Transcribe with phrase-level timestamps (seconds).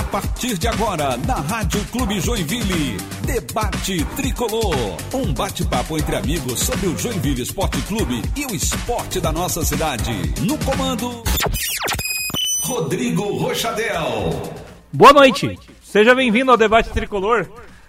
[0.00, 2.96] A partir de agora, na Rádio Clube Joinville,
[3.26, 4.74] Debate Tricolor.
[5.12, 10.10] Um bate-papo entre amigos sobre o Joinville Esporte Clube e o esporte da nossa cidade.
[10.40, 11.22] No comando,
[12.62, 14.42] Rodrigo Rochadel.
[14.90, 17.46] Boa noite, seja bem-vindo ao Debate Tricolor.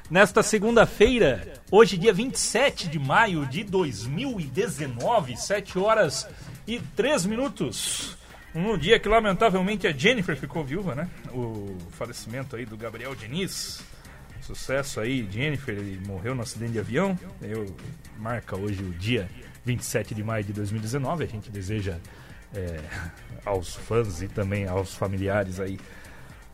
[0.09, 6.28] Nesta segunda-feira, hoje, dia 27 de maio de 2019, 7 horas
[6.68, 8.18] e 3 minutos.
[8.54, 11.07] Um dia que lamentavelmente a Jennifer ficou viúva, né?
[11.31, 13.81] O falecimento aí do Gabriel Diniz.
[14.41, 17.17] Sucesso aí, Jennifer, ele morreu no acidente de avião.
[17.41, 17.73] Eu
[18.17, 19.29] marca hoje o dia
[19.63, 21.23] 27 de maio de 2019.
[21.23, 21.98] A gente deseja
[22.53, 22.79] é,
[23.45, 25.79] aos fãs e também aos familiares aí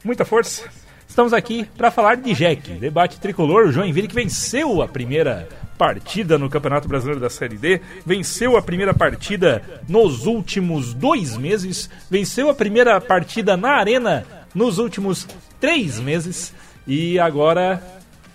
[0.03, 0.70] muita força.
[1.07, 5.47] Estamos aqui para falar de Jack, debate tricolor, o Joinville que venceu a primeira
[5.77, 11.89] partida no Campeonato Brasileiro da Série D, venceu a primeira partida nos últimos dois meses,
[12.09, 15.27] venceu a primeira partida na Arena nos últimos
[15.59, 16.53] três meses
[16.86, 17.81] e agora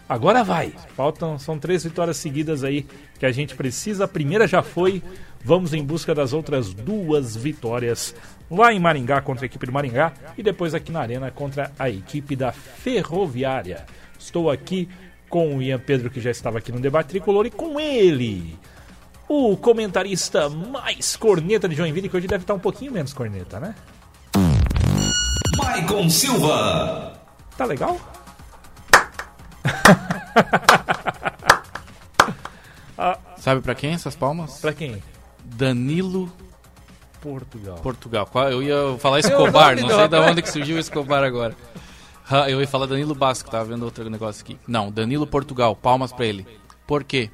[0.08, 0.72] agora vai.
[0.96, 2.86] Faltam são três vitórias seguidas aí
[3.18, 4.04] que a gente precisa.
[4.04, 5.02] A primeira já foi.
[5.44, 8.14] Vamos em busca das outras duas vitórias
[8.52, 11.88] lá em Maringá contra a equipe do Maringá e depois aqui na Arena contra a
[11.88, 13.86] equipe da Ferroviária.
[14.18, 14.88] Estou aqui
[15.28, 18.58] com o Ian Pedro, que já estava aqui no debate tricolor, e com ele,
[19.26, 23.74] o comentarista mais corneta de Joinville, que hoje deve estar um pouquinho menos corneta, né?
[25.56, 27.18] Maicon Silva.
[27.56, 27.98] Tá legal?
[33.38, 34.60] Sabe pra quem essas palmas?
[34.60, 35.02] Pra quem?
[35.42, 36.30] Danilo
[37.22, 37.76] Portugal.
[37.76, 38.28] Portugal.
[38.50, 41.56] Eu ia falar Escobar, não sei de onde que surgiu o Escobar agora.
[42.48, 44.58] Eu ia falar Danilo Basco, tava vendo outro negócio aqui.
[44.66, 46.46] Não, Danilo Portugal, palmas pra ele.
[46.86, 47.30] Por quê?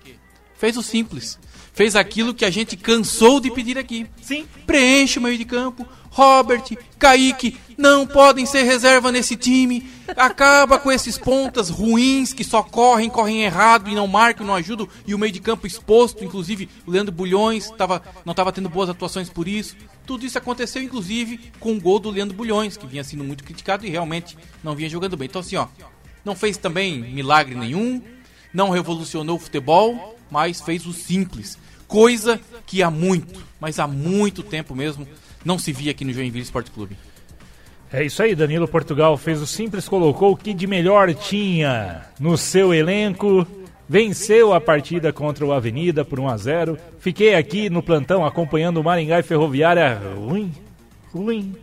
[0.57, 1.39] Fez o simples.
[1.73, 4.07] Fez aquilo que a gente cansou de pedir aqui.
[4.21, 4.45] Sim.
[4.67, 5.87] Preenche o meio de campo.
[6.11, 6.65] Robert,
[6.99, 9.89] Kaique, não podem ser reserva nesse time.
[10.17, 14.89] Acaba com esses pontas ruins que só correm, correm errado e não marcam, não ajudam.
[15.07, 18.89] E o meio de campo exposto, inclusive o Leandro Bulhões tava, não estava tendo boas
[18.89, 19.77] atuações por isso.
[20.07, 23.85] Tudo isso aconteceu, inclusive, com o gol do Leandro Bulhões, que vinha sendo muito criticado
[23.85, 25.27] e realmente não vinha jogando bem.
[25.27, 25.67] Então, assim, ó,
[26.25, 28.03] não fez também milagre nenhum,
[28.53, 31.59] não revolucionou o futebol, mas fez o simples.
[31.87, 35.07] Coisa que há muito, mas há muito tempo mesmo,
[35.45, 36.97] não se via aqui no Joinville Esporte Clube.
[37.91, 42.37] É isso aí, Danilo Portugal fez o simples, colocou o que de melhor tinha no
[42.37, 43.47] seu elenco,
[43.89, 46.79] venceu a partida contra o Avenida por 1 a 0.
[46.99, 50.53] Fiquei aqui no plantão acompanhando o Maringá e Ferroviária ruim,
[51.15, 51.57] ruim,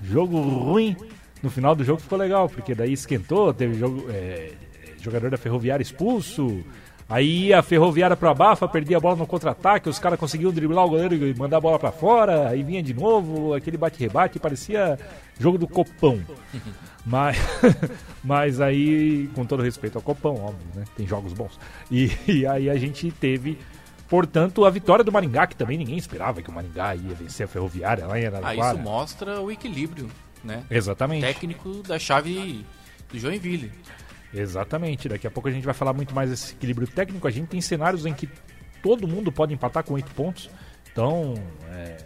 [0.00, 0.96] jogo ruim.
[1.42, 4.52] No final do jogo ficou legal, porque daí esquentou, teve jogo, é,
[5.00, 6.64] jogador da Ferroviária expulso.
[7.08, 10.90] Aí a Ferroviária pro abafa, perdia a bola no contra-ataque, os caras conseguiam driblar o
[10.90, 14.98] goleiro e mandar a bola pra fora, aí vinha de novo, aquele bate-rebate, parecia
[15.38, 16.20] jogo do Copão.
[17.06, 17.38] Mas,
[18.22, 20.84] mas aí, com todo respeito ao Copão, óbvio, né?
[20.94, 21.58] Tem jogos bons.
[21.90, 23.58] E, e aí a gente teve,
[24.08, 27.48] portanto, a vitória do Maringá, que também ninguém esperava que o Maringá ia vencer a
[27.48, 28.74] Ferroviária lá em Ah, Araraquara.
[28.74, 30.10] isso mostra o equilíbrio,
[30.44, 30.64] né?
[30.70, 31.22] Exatamente.
[31.22, 32.66] Técnico da chave
[33.10, 33.72] do Joinville.
[34.34, 35.08] Exatamente.
[35.08, 37.26] Daqui a pouco a gente vai falar muito mais desse equilíbrio técnico.
[37.26, 38.28] A gente tem cenários em que
[38.82, 40.50] todo mundo pode empatar com oito pontos.
[40.92, 41.34] Então,
[41.70, 41.96] é,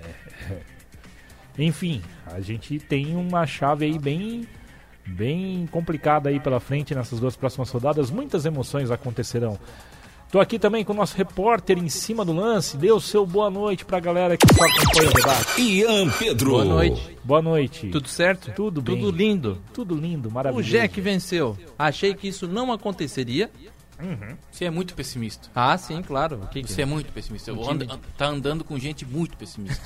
[1.59, 4.47] enfim, a gente tem uma chave aí bem,
[5.07, 8.11] bem complicada aí pela frente nessas duas próximas rodadas.
[8.11, 9.59] Muitas emoções acontecerão.
[10.31, 12.79] Tô aqui também com o nosso repórter em cima do lance.
[12.79, 15.61] Dê o seu boa noite pra galera que só acompanha o debate.
[15.61, 16.51] Ian Pedro.
[16.53, 17.19] Boa noite.
[17.23, 17.89] Boa noite.
[17.89, 18.51] Tudo certo?
[18.53, 18.97] Tudo bem.
[18.97, 19.59] Tudo lindo.
[19.75, 20.71] Tudo lindo, O maravilhoso.
[20.71, 21.59] Jack venceu.
[21.79, 23.51] Achei que isso não aconteceria.
[24.51, 25.49] Você é muito pessimista.
[25.55, 26.49] Ah, sim, claro.
[26.51, 27.51] Que que Você é muito pessimista.
[27.51, 27.87] Eu ando,
[28.17, 29.83] tá andando com gente muito pessimista.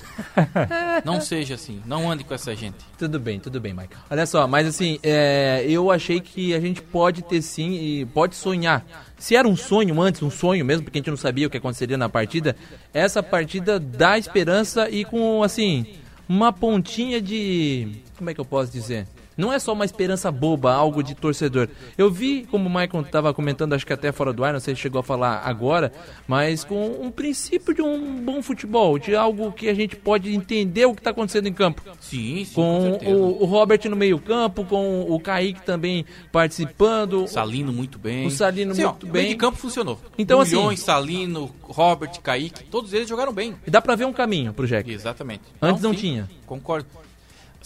[1.04, 1.82] não seja assim.
[1.84, 2.76] Não ande com essa gente.
[2.98, 3.94] Tudo bem, tudo bem, Mike.
[4.10, 8.34] Olha só, mas assim, é, eu achei que a gente pode ter sim e pode
[8.36, 8.84] sonhar.
[9.18, 11.56] Se era um sonho antes, um sonho mesmo, porque a gente não sabia o que
[11.56, 12.56] aconteceria na partida,
[12.92, 15.86] essa partida dá esperança e com, assim,
[16.28, 18.02] uma pontinha de.
[18.16, 19.06] Como é que eu posso dizer?
[19.36, 21.68] Não é só uma esperança boba, algo de torcedor.
[21.98, 24.74] Eu vi, como o Michael estava comentando, acho que até fora do ar, não sei
[24.74, 25.92] se chegou a falar agora,
[26.27, 30.86] mas com um princípio de um bom futebol, de algo que a gente pode entender
[30.86, 34.18] o que está acontecendo em campo Sim, sim, com, com o, o Robert no meio
[34.18, 37.27] campo, com o Kaique também participando.
[37.27, 38.27] Salino muito bem.
[38.27, 39.22] O Salino Sim, ó, muito o bem.
[39.22, 40.00] meio de campo funcionou.
[40.16, 43.54] Então, assim- Bulhões, Salino, Robert, Kaique, todos eles jogaram bem.
[43.66, 44.91] E dá pra ver um caminho pro Jack.
[44.91, 45.42] Exatamente.
[45.60, 46.30] Antes não sim, tinha.
[46.47, 46.86] Concordo.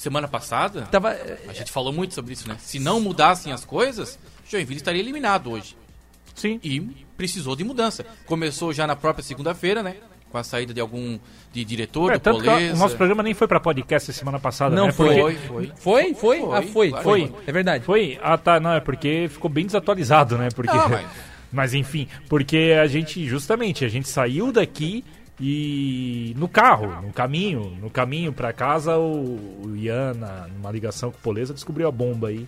[0.00, 1.14] Semana passada, Tava,
[1.47, 2.56] a gente falou muito sobre isso, né?
[2.58, 4.19] Se não mudassem as coisas,
[4.49, 5.76] Joinville estaria eliminado hoje.
[6.35, 6.58] Sim.
[6.64, 6.81] E
[7.19, 8.06] precisou de mudança.
[8.25, 9.97] Começou já na própria segunda-feira, né?
[10.31, 11.19] com a saída de algum
[11.52, 14.87] de diretor É, do tanto o nosso programa nem foi pra podcast semana passada, Não
[14.87, 14.93] né?
[14.93, 15.08] foi.
[15.08, 16.14] Porque- Foi, foi.
[16.14, 16.14] Foi?
[16.14, 16.38] Foi?
[16.58, 16.88] Ah, foi.
[16.91, 17.32] claro Foi.
[17.46, 17.85] É verdade.
[17.85, 18.19] Foi?
[18.23, 20.49] Ah, tá, não, é porque ficou bem desatualizado, né?
[20.55, 20.75] Porque...
[20.75, 21.06] Não, mas-
[21.53, 25.05] mas enfim, porque a gente, justamente, a gente saiu daqui
[25.40, 31.10] e no carro, no caminho, no caminho pra casa, o, o Ian, na- numa ligação
[31.10, 32.46] com o Poleza, descobriu a bomba aí,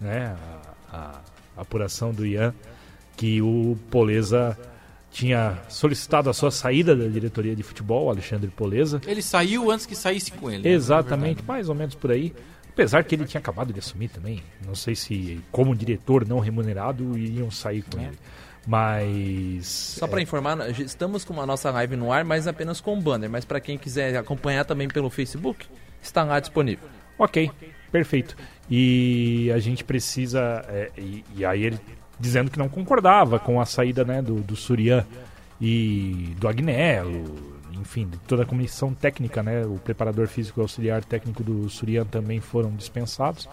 [0.00, 0.34] né?
[0.90, 1.20] A, a-
[1.58, 2.54] a apuração do Ian,
[3.16, 4.56] que o Poleza
[5.12, 9.00] tinha solicitado a sua saída da diretoria de futebol, Alexandre Poleza.
[9.06, 10.62] Ele saiu antes que saísse com ele.
[10.62, 10.70] né?
[10.70, 12.32] Exatamente, mais ou menos por aí.
[12.72, 14.42] Apesar que ele tinha acabado de assumir também.
[14.64, 18.18] Não sei se, como diretor não remunerado, iriam sair com ele.
[18.66, 19.66] Mas.
[19.98, 23.28] Só para informar, estamos com a nossa live no ar, mas apenas com banner.
[23.28, 25.66] Mas para quem quiser acompanhar também pelo Facebook,
[26.00, 26.88] está lá disponível.
[27.18, 27.50] Ok,
[27.90, 28.36] perfeito.
[28.70, 30.64] E a gente precisa.
[30.68, 31.80] é, e, e aí ele
[32.20, 35.06] dizendo que não concordava com a saída né, do, do Surian
[35.58, 37.49] e do Agnello,
[37.80, 39.64] enfim, de toda a comissão técnica, né?
[39.64, 43.48] O preparador físico e auxiliar técnico do Surian também foram dispensados.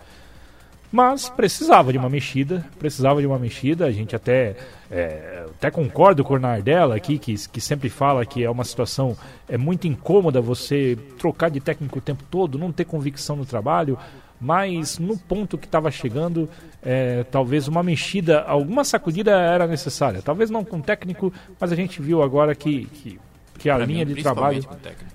[0.92, 3.86] Mas precisava de uma mexida, precisava de uma mexida.
[3.86, 4.56] A gente até,
[4.90, 9.18] é, até concordo com o Nardella aqui, que, que sempre fala que é uma situação
[9.50, 13.98] é muito incômoda você trocar de técnico o tempo todo, não ter convicção no trabalho.
[14.40, 16.48] Mas no ponto que estava chegando,
[16.82, 20.22] é, talvez uma mexida, alguma sacudida era necessária.
[20.22, 23.20] Talvez não com técnico, mas a gente viu agora que, que,
[23.58, 24.68] que a Pra linha mim, de trabalho.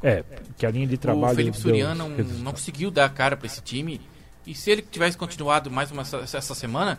[0.02, 0.24] É,
[0.56, 1.32] que a linha de trabalho.
[1.32, 4.00] O Felipe deu Surian não, não conseguiu dar a cara pra esse time.
[4.46, 6.98] E se ele tivesse continuado mais uma essa, semana,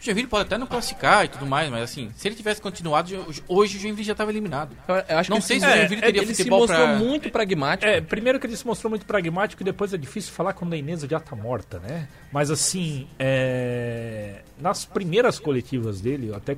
[0.00, 3.12] o Joinville pode até não classificar e tudo mais, mas assim, se ele tivesse continuado,
[3.48, 4.76] hoje o Joinville já estava eliminado.
[4.86, 6.60] Eu, acho Não que sei ele se o se- Joinville é, teria ele se futebol
[6.60, 7.90] mostrou pra- muito pragmático.
[7.90, 10.76] É, primeiro que ele se mostrou muito pragmático e depois é difícil falar quando a
[10.76, 12.06] Inês já tá morta, né?
[12.30, 16.56] Mas assim, é, nas primeiras coletivas dele, eu até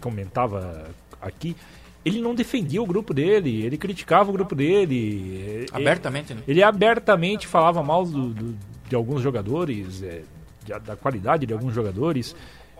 [0.00, 0.90] comentava
[1.20, 1.56] aqui,
[2.04, 5.66] ele não defendia o grupo dele, ele criticava o grupo dele.
[5.72, 6.42] é, Abertamente, né?
[6.48, 8.56] Ele abertamente falava mal do- do-
[8.88, 10.22] de alguns jogadores, é,
[10.64, 12.34] de- da qualidade de alguns jogadores.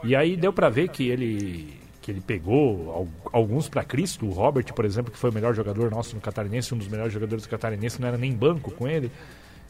[0.04, 4.30] E aí deu pra ver que ele que ele pegou al- alguns pra Cristo, o
[4.30, 7.44] Robert, por exemplo, que foi o melhor jogador nosso no Catarinense, um dos melhores jogadores
[7.44, 9.08] do Catarinense, não era nem banco com ele.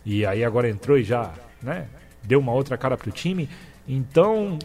[0.03, 1.31] E aí agora entrou e já,
[1.63, 1.89] né,
[2.23, 3.51] deu uma outra cara pro time.
[3.87, 4.59] Então,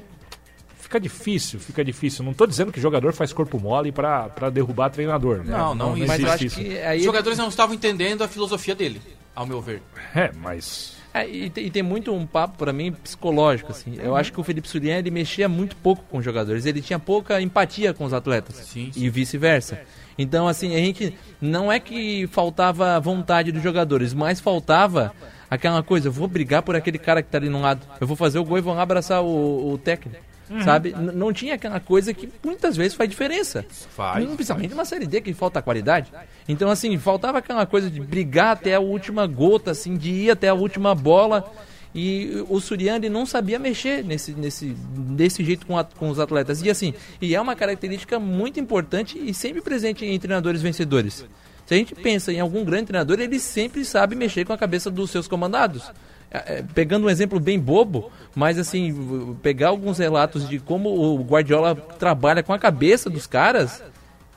[0.87, 2.23] fica difícil, fica difícil.
[2.23, 5.55] Não tô dizendo que jogador faz corpo mole pra pra derrubar treinador, né?
[5.55, 6.59] Não, não, mas eu existe acho isso.
[6.61, 9.01] que aí Os jogadores não estavam entendendo a filosofia dele,
[9.35, 9.81] ao meu ver.
[10.15, 13.97] É, mas É, e, tem, e tem muito um papo pra mim psicológico assim.
[14.01, 16.97] Eu acho que o Felipe Surian ele mexia muito pouco com os jogadores, ele tinha
[16.97, 19.81] pouca empatia com os atletas Sim, e vice-versa.
[20.17, 25.13] Então assim a gente não é que faltava vontade dos jogadores, mas faltava
[25.49, 26.07] aquela coisa.
[26.07, 27.85] Eu vou brigar por aquele cara que tá ali no lado.
[27.99, 30.25] Eu vou fazer o gol e vou lá abraçar o, o técnico.
[30.63, 30.89] Sabe?
[30.91, 33.65] N- não tinha aquela coisa que muitas vezes faz diferença.
[33.95, 36.11] Faz, Principalmente numa série D que falta qualidade.
[36.47, 40.47] Então, assim, faltava aquela coisa de brigar até a última gota, assim, de ir até
[40.49, 41.51] a última bola.
[41.95, 46.61] E o Suriani não sabia mexer nesse, nesse, desse jeito com, a- com os atletas.
[46.61, 51.25] E assim, e é uma característica muito importante e sempre presente em treinadores vencedores.
[51.65, 54.89] Se a gente pensa em algum grande treinador, ele sempre sabe mexer com a cabeça
[54.91, 55.91] dos seus comandados.
[56.29, 61.23] É, é, Pegando um exemplo bem bobo, mas assim, pegar alguns relatos de como o
[61.23, 63.81] Guardiola trabalha com a cabeça dos caras,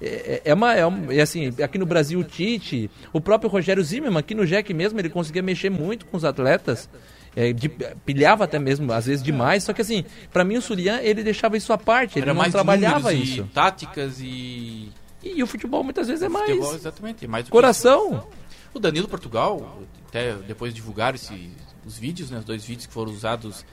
[0.00, 4.20] é, é uma, é é assim, aqui no Brasil o Tite, o próprio Rogério Zimmermann,
[4.20, 6.88] aqui no Jack mesmo, ele conseguia mexer muito com os atletas,
[7.36, 7.68] é, de-
[8.06, 11.56] pilhava até mesmo, às vezes demais, só que assim, pra mim o Surian, ele deixava
[11.56, 13.48] isso à parte, ele Era não mais trabalhava isso.
[13.52, 14.90] Táticas e.
[15.22, 17.26] E o futebol muitas vezes é mais Futebol, exatamente.
[17.26, 18.26] Mais do que coração.
[18.72, 21.50] O Danilo Portugal, até depois divulgaram esse,
[21.86, 23.64] os vídeos, né, os dois vídeos que foram usados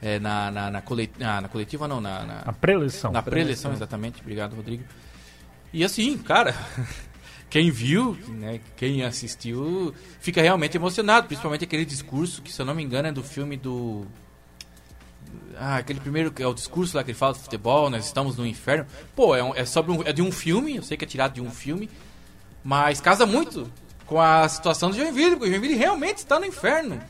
[0.00, 3.12] é, na, na, na, cole- na- na coletiva, não, na, na, a preleção.
[3.12, 4.20] na pré-eleição, exatamente.
[4.20, 4.82] Obrigado, Rodrigo.
[5.72, 6.54] E assim, cara,
[7.48, 12.74] quem viu, né, quem assistiu, fica realmente emocionado, principalmente aquele discurso que, se eu não
[12.74, 14.04] me engano, é do filme do.
[15.56, 18.36] Ah, aquele primeiro que é o discurso lá que ele fala do futebol, nós estamos
[18.36, 18.86] no inferno.
[19.14, 21.34] Pô, é, um- é sobre um, é de um filme, eu sei que é tirado
[21.34, 21.88] de um filme,
[22.64, 23.70] mas casa muito
[24.06, 27.00] com a situação do Joinville, porque o Joinville realmente está no inferno.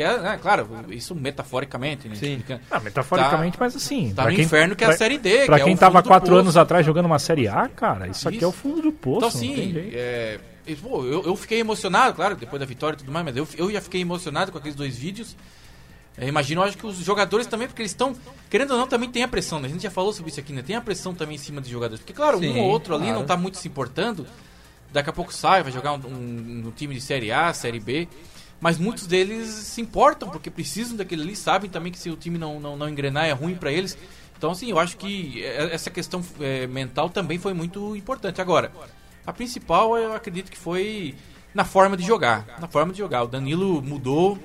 [0.00, 2.14] Que é, né, claro, isso metaforicamente, né?
[2.14, 2.30] Sim.
[2.36, 2.60] explicando.
[2.70, 4.14] Ah, metaforicamente, mas assim.
[4.14, 5.78] Tá no quem- inferno que é a pra- Série D, Pra que é quem o
[5.78, 6.40] tava quatro poço.
[6.40, 8.46] anos atrás jogando uma Série A, cara, isso, aqui Isso.
[8.46, 9.18] é o fundo do poço.
[9.18, 13.12] Então, assim, é, e, pô, eu, eu fiquei emocionado, claro, depois da vitória e tudo
[13.12, 15.36] mais, mas eu, eu já fiquei emocionado com aqueles dois vídeos.
[16.16, 18.16] É, imagino, acho que os jogadores também, porque eles estão,
[18.48, 19.68] querendo ou não, também tem a pressão, né?
[19.68, 20.62] A gente já falou sobre isso aqui, né?
[20.62, 22.00] Tem a pressão também em cima dos jogadores.
[22.00, 23.18] Porque, claro, Sim, um ou outro ali claro.
[23.18, 24.26] não tá muito se importando.
[24.92, 28.08] Daqui a pouco sai, vai jogar um, um- um time de Série A, Série B.
[28.60, 32.36] Mas muitos deles se importam, porque precisam daquele ali, sabem também que se o time
[32.36, 33.96] não, não, não engrenar é ruim para eles.
[34.36, 38.40] Então, assim, eu acho que é- essa questão é, mental também foi muito importante.
[38.40, 38.70] Agora,
[39.26, 41.14] A principal, eu acredito que foi
[41.54, 42.56] na forma de jogar.
[42.58, 43.22] Na forma de jogar.
[43.22, 44.38] O Danilo mudou.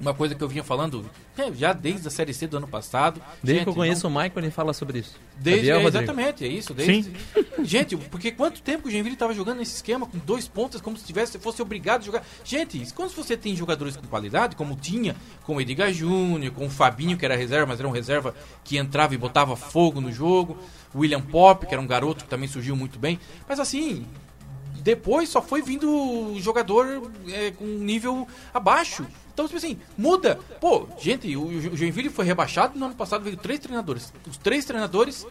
[0.00, 1.04] Uma coisa que eu vinha falando
[1.36, 3.20] é, já desde a Série C do ano passado.
[3.42, 5.14] Desde Gente, que eu conheço não- o Michael, ele fala sobre isso.
[5.36, 6.72] Desde, é, exatamente, é isso.
[6.72, 7.12] Desde,
[7.62, 11.04] Gente, porque quanto tempo o Joinville estava jogando nesse esquema com dois pontas, como se
[11.04, 12.26] tivesse, fosse obrigado a jogar.
[12.42, 15.14] Gente, quando você tem jogadores com qualidade, como tinha,
[15.44, 18.78] com o Edgar Júnior, com o Fabinho, que era reserva, mas era um reserva que
[18.78, 20.56] entrava e botava fogo no jogo,
[20.94, 23.20] o William Pop, que era um garoto que também surgiu muito bem.
[23.46, 24.06] Mas assim,
[24.80, 29.06] depois só foi vindo jogador é, com nível abaixo.
[29.32, 30.38] Então, tipo assim, muda.
[30.60, 34.12] Pô, gente, o, Joinville foi rebaixado no ano passado, veio três treinadores.
[34.28, 35.26] Os três treinadores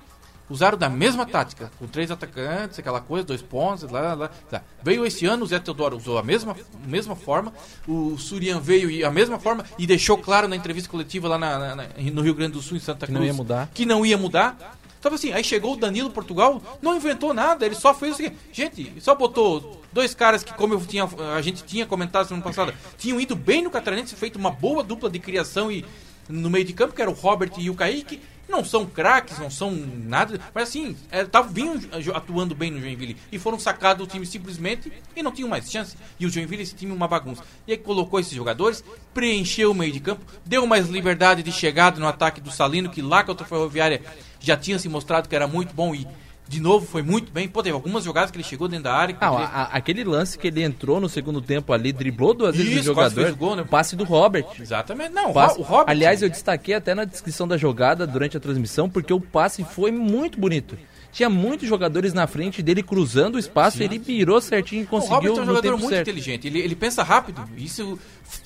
[0.50, 4.62] usaram da mesma tática, com três atacantes, aquela coisa, dois pontos, lá, lá, lá.
[4.82, 6.56] Veio esse ano, o Zé Teodoro usou a mesma,
[6.88, 7.54] mesma forma,
[7.88, 11.76] o Surian veio e a mesma forma e deixou claro na entrevista coletiva lá na-
[11.76, 13.70] na- no Rio Grande do Sul, em Santa Que Cruz, não ia mudar.
[13.76, 14.79] que não ia mudar.
[15.00, 18.36] Então, assim, aí chegou o Danilo Portugal, não inventou nada, ele só fez o seguinte,
[18.52, 22.76] gente, só botou dois caras que, como eu tinha, a gente tinha comentado semana passada,
[22.98, 25.86] tinham ido bem no Catarinense, feito uma boa dupla de criação e
[26.28, 29.50] no meio de campo, que era o Robert e o Kaique, não são craques, não
[29.50, 34.06] são nada, mas assim, é, tavam, vinham jo- atuando bem no Joinville e foram sacados
[34.06, 35.96] do time simplesmente e não tinham mais chance.
[36.20, 37.44] E o Joinville, esse time, uma bagunça.
[37.68, 42.00] E aí colocou esses jogadores, preencheu o meio de campo, deu mais liberdade de chegada
[42.00, 44.02] no ataque do Salino, que lá contra a Ferroviária
[44.40, 46.08] já tinha se mostrado que era muito bom e
[46.48, 47.48] de novo foi muito bem.
[47.48, 49.16] Pô, teve algumas jogadas que ele chegou dentro da área.
[49.22, 52.84] a- aquele lance que ele entrou no segundo tempo ali, driblou duas vezes Isso, o
[52.86, 53.64] jogador, gol, né?
[53.70, 54.46] passe do Robert.
[54.60, 55.12] Exatamente.
[55.14, 55.86] Não, Passe- o Robert.
[55.90, 59.92] Aliás, eu destaquei até na descrição da jogada durante a transmissão, porque o passe foi
[59.92, 60.76] muito bonito.
[61.12, 65.10] Tinha muitos jogadores na frente dele cruzando o espaço, ele virou certinho e o Robert
[65.10, 66.08] conseguiu é um jogador muito certo.
[66.08, 66.48] inteligente.
[66.48, 67.44] Ele, ele pensa rápido.
[67.58, 67.98] Isso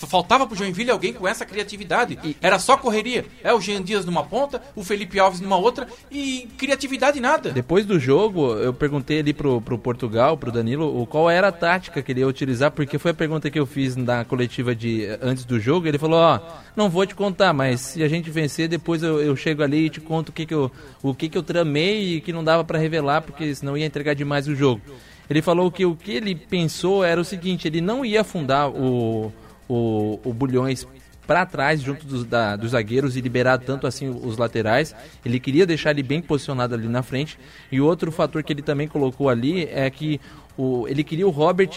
[0.08, 2.18] faltava pro Joinville alguém com essa criatividade.
[2.42, 3.26] Era só correria.
[3.44, 7.52] É o Jean Dias numa ponta, o Felipe Alves numa outra e criatividade nada.
[7.52, 12.02] Depois do jogo, eu perguntei ali pro, pro Portugal, pro Danilo, qual era a tática
[12.02, 15.46] que ele ia utilizar, porque foi a pergunta que eu fiz na coletiva de antes
[15.46, 15.88] do jogo.
[15.88, 16.40] Ele falou: Ó,
[16.76, 19.90] não vou te contar, mas se a gente vencer, depois eu, eu chego ali e
[19.90, 20.72] te conto o que, que, eu,
[21.02, 24.14] o que, que eu tramei e que não dava pra revelar, porque senão ia entregar
[24.14, 24.82] demais o jogo.
[25.30, 29.32] Ele falou que o que ele pensou era o seguinte: ele não ia afundar o,
[29.68, 30.88] o, o Bulhões
[31.26, 34.94] para trás junto dos, da- dos zagueiros e liberar tanto assim os laterais.
[35.24, 37.40] Ele queria deixar ele bem posicionado ali na frente.
[37.72, 40.20] E outro fator que ele também colocou ali é que
[40.58, 41.70] o, ele queria o Robert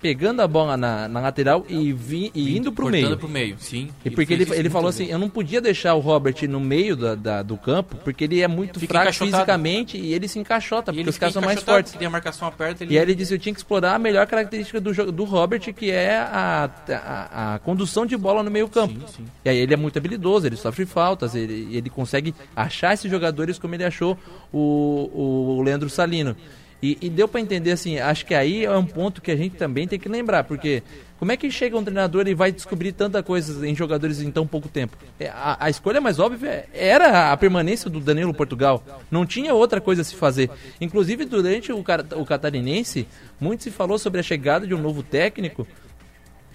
[0.00, 3.16] pegando a bola na, na lateral e, vi, e indo pro Cortando meio.
[3.18, 3.90] pro meio, sim.
[4.02, 7.14] E porque ele, ele falou assim, eu não podia deixar o Robert no meio da,
[7.14, 10.94] da- do campo, porque ele é muito Fica fraco fisicamente e ele se encaixota, E
[10.94, 11.94] porque os caras são mais fortes.
[12.10, 12.94] marcação aperta, ele...
[12.94, 15.90] E aí ele disse eu tinha que explorar a melhor característica do, do Robert, que
[15.90, 18.94] é a, a, a condução de bola no meio campo.
[19.06, 19.24] Sim, sim.
[19.44, 23.58] E aí ele é muito habilidoso, ele sofre faltas, ele, ele consegue achar esses jogadores
[23.58, 24.16] como ele achou
[24.50, 26.34] o, o Leandro Salino.
[26.82, 29.56] E, e deu pra entender assim, acho que aí é um ponto que a gente
[29.56, 30.82] também tem que lembrar, porque
[31.18, 34.46] como é que chega um treinador e vai descobrir tanta coisa em jogadores em tão
[34.46, 34.96] pouco tempo?
[35.18, 38.82] É, A, a escolha mais óbvia era a permanência do Danilo Portugal.
[39.10, 40.48] Não tinha outra coisa a se fazer.
[40.80, 43.06] Inclusive, durante o, o catarinense,
[43.38, 45.66] muito se falou sobre a chegada de um novo técnico.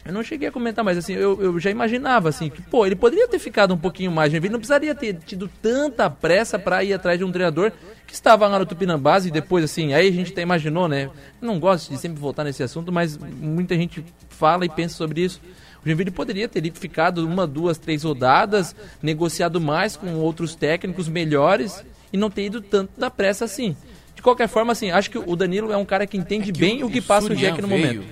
[0.05, 2.95] Eu não cheguei a comentar, mas assim, eu, eu já imaginava assim, que, pô, ele
[2.95, 6.93] poderia ter ficado um pouquinho mais, ele não precisaria ter tido tanta pressa para ir
[6.93, 7.71] atrás de um treinador
[8.05, 11.05] que estava lá no Tupinambás e depois assim, aí a gente até imaginou, né?
[11.41, 15.21] Eu não gosto de sempre voltar nesse assunto, mas muita gente fala e pensa sobre
[15.21, 15.41] isso.
[15.83, 21.83] O Joinville poderia ter ficado uma, duas, três rodadas, negociado mais com outros técnicos melhores
[22.13, 23.75] e não ter ido tanto da pressa assim.
[24.15, 26.89] De qualquer forma, assim, acho que o Danilo é um cara que entende bem o,
[26.89, 28.05] que passa o Jack no momento.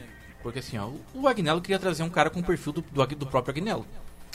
[0.44, 3.26] Porque assim, ó, o Agnello queria trazer um cara com o perfil do, do, do
[3.26, 3.86] próprio Agnello.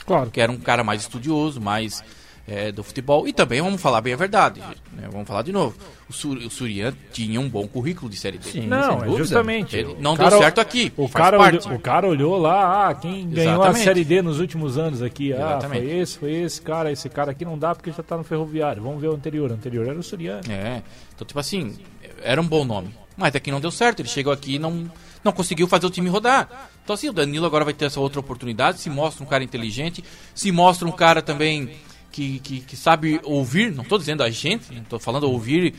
[0.05, 0.31] Claro.
[0.31, 2.03] que era um cara mais estudioso, mais
[2.47, 3.27] é, do futebol.
[3.27, 4.59] E também, vamos falar bem a verdade,
[4.91, 5.07] né?
[5.11, 5.75] vamos falar de novo.
[6.09, 8.49] O, Sur, o Surian tinha um bom currículo de Série D.
[8.49, 8.65] Sim.
[8.65, 9.17] Não, é dúvida.
[9.17, 9.77] justamente.
[9.77, 13.29] Ele não cara- deu certo aqui, O cara, olhou, o cara olhou lá, ah, quem
[13.29, 13.83] ganhou a Exatamente.
[13.83, 15.31] Série D nos últimos anos aqui.
[15.31, 15.81] Ah, Exatamente.
[15.85, 16.91] foi esse, foi esse cara.
[16.91, 18.81] Esse cara aqui não dá porque já tá no ferroviário.
[18.81, 19.51] Vamos ver o anterior.
[19.51, 20.41] O anterior era o Suriano.
[20.49, 20.81] É,
[21.13, 21.77] então tipo assim,
[22.23, 22.89] era um bom nome.
[23.15, 24.89] Mas aqui não deu certo, ele chegou aqui e não,
[25.23, 26.69] não conseguiu fazer o time rodar.
[26.83, 30.03] Então assim, o Danilo agora vai ter essa outra oportunidade, se mostra um cara inteligente,
[30.33, 31.71] se mostra um cara também
[32.19, 35.73] que, que, que sabe ouvir, não estou dizendo a gente, estou falando ouvir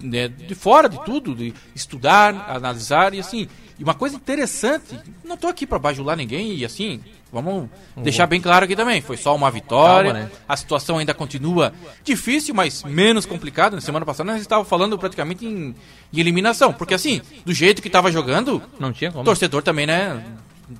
[0.00, 3.46] né, de fora de tudo, de estudar, analisar e assim.
[3.78, 7.00] E uma coisa interessante, não estou aqui para bajular ninguém e assim,
[7.30, 10.32] vamos deixar bem claro aqui também, foi só uma vitória, Calma, né?
[10.48, 13.76] a situação ainda continua difícil, mas menos complicada.
[13.76, 15.74] Na semana passada nós estávamos falando praticamente em,
[16.12, 16.72] em eliminação.
[16.72, 19.22] Porque assim, do jeito que estava jogando, Não tinha como.
[19.24, 20.24] torcedor também, né?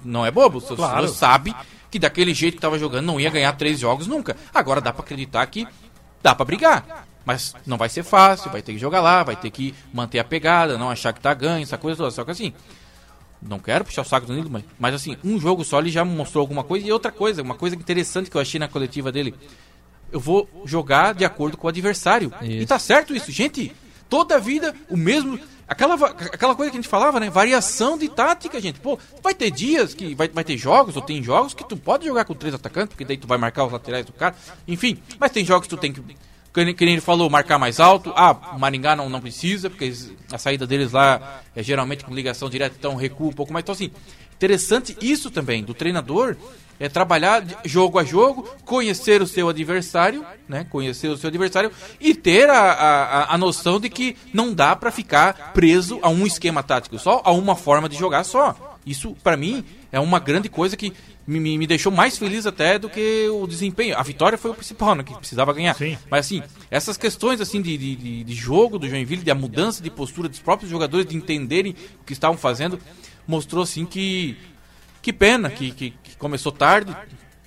[0.02, 0.58] Não é bobo.
[0.58, 1.08] O Claro.
[1.08, 1.54] sabe
[1.94, 4.36] que daquele jeito que estava jogando não ia ganhar três jogos nunca.
[4.52, 5.64] Agora dá para acreditar que
[6.20, 7.06] dá para brigar.
[7.24, 10.24] Mas não vai ser fácil, vai ter que jogar lá, vai ter que manter a
[10.24, 12.10] pegada, não achar que tá ganho, essa coisa toda.
[12.10, 12.52] Só que assim,
[13.40, 16.04] não quero puxar o saco do Danilo, mas, mas assim, um jogo só ele já
[16.04, 16.84] mostrou alguma coisa.
[16.84, 19.32] E outra coisa, uma coisa interessante que eu achei na coletiva dele.
[20.10, 22.32] Eu vou jogar de acordo com o adversário.
[22.42, 22.66] E Isso.
[22.66, 23.72] tá certo isso, gente.
[24.08, 25.38] Toda a vida, o mesmo.
[25.66, 27.30] Aquela, aquela coisa que a gente falava, né?
[27.30, 28.80] Variação de tática, gente.
[28.80, 30.14] Pô, vai ter dias que.
[30.14, 33.04] Vai, vai ter jogos, ou tem jogos que tu pode jogar com três atacantes, porque
[33.04, 34.34] daí tu vai marcar os laterais do cara.
[34.68, 36.02] Enfim, mas tem jogos que tu tem que.
[36.52, 38.12] Que nem- ele falou, marcar mais alto.
[38.14, 39.92] Ah, Maringá não, não precisa, porque
[40.30, 43.64] a saída deles lá é geralmente com ligação direta, então recua um pouco mais.
[43.64, 43.90] Então, assim,
[44.36, 46.36] interessante isso também, do treinador,
[46.80, 50.66] é trabalhar jogo a jogo, conhecer o seu adversário, né?
[50.70, 54.90] Conhecer o seu adversário e ter a, a, a- noção de que não dá pra
[54.90, 58.78] ficar preso a um esquema tático só, a uma forma de jogar só.
[58.86, 60.92] Isso, pra mim, é uma grande coisa que
[61.26, 63.96] me, me, deixou mais feliz até do que o desempenho.
[63.96, 65.02] A vitória foi o principal, né?
[65.02, 65.74] Que precisava ganhar.
[65.74, 65.96] Sim.
[66.10, 69.82] Mas assim, essas questões assim de, de, de- de jogo do Joinville, de a mudança
[69.82, 72.78] de postura dos próprios jogadores, de entenderem o que estavam fazendo,
[73.26, 74.36] mostrou assim que.
[75.00, 76.96] Que pena que, que, que começou tarde.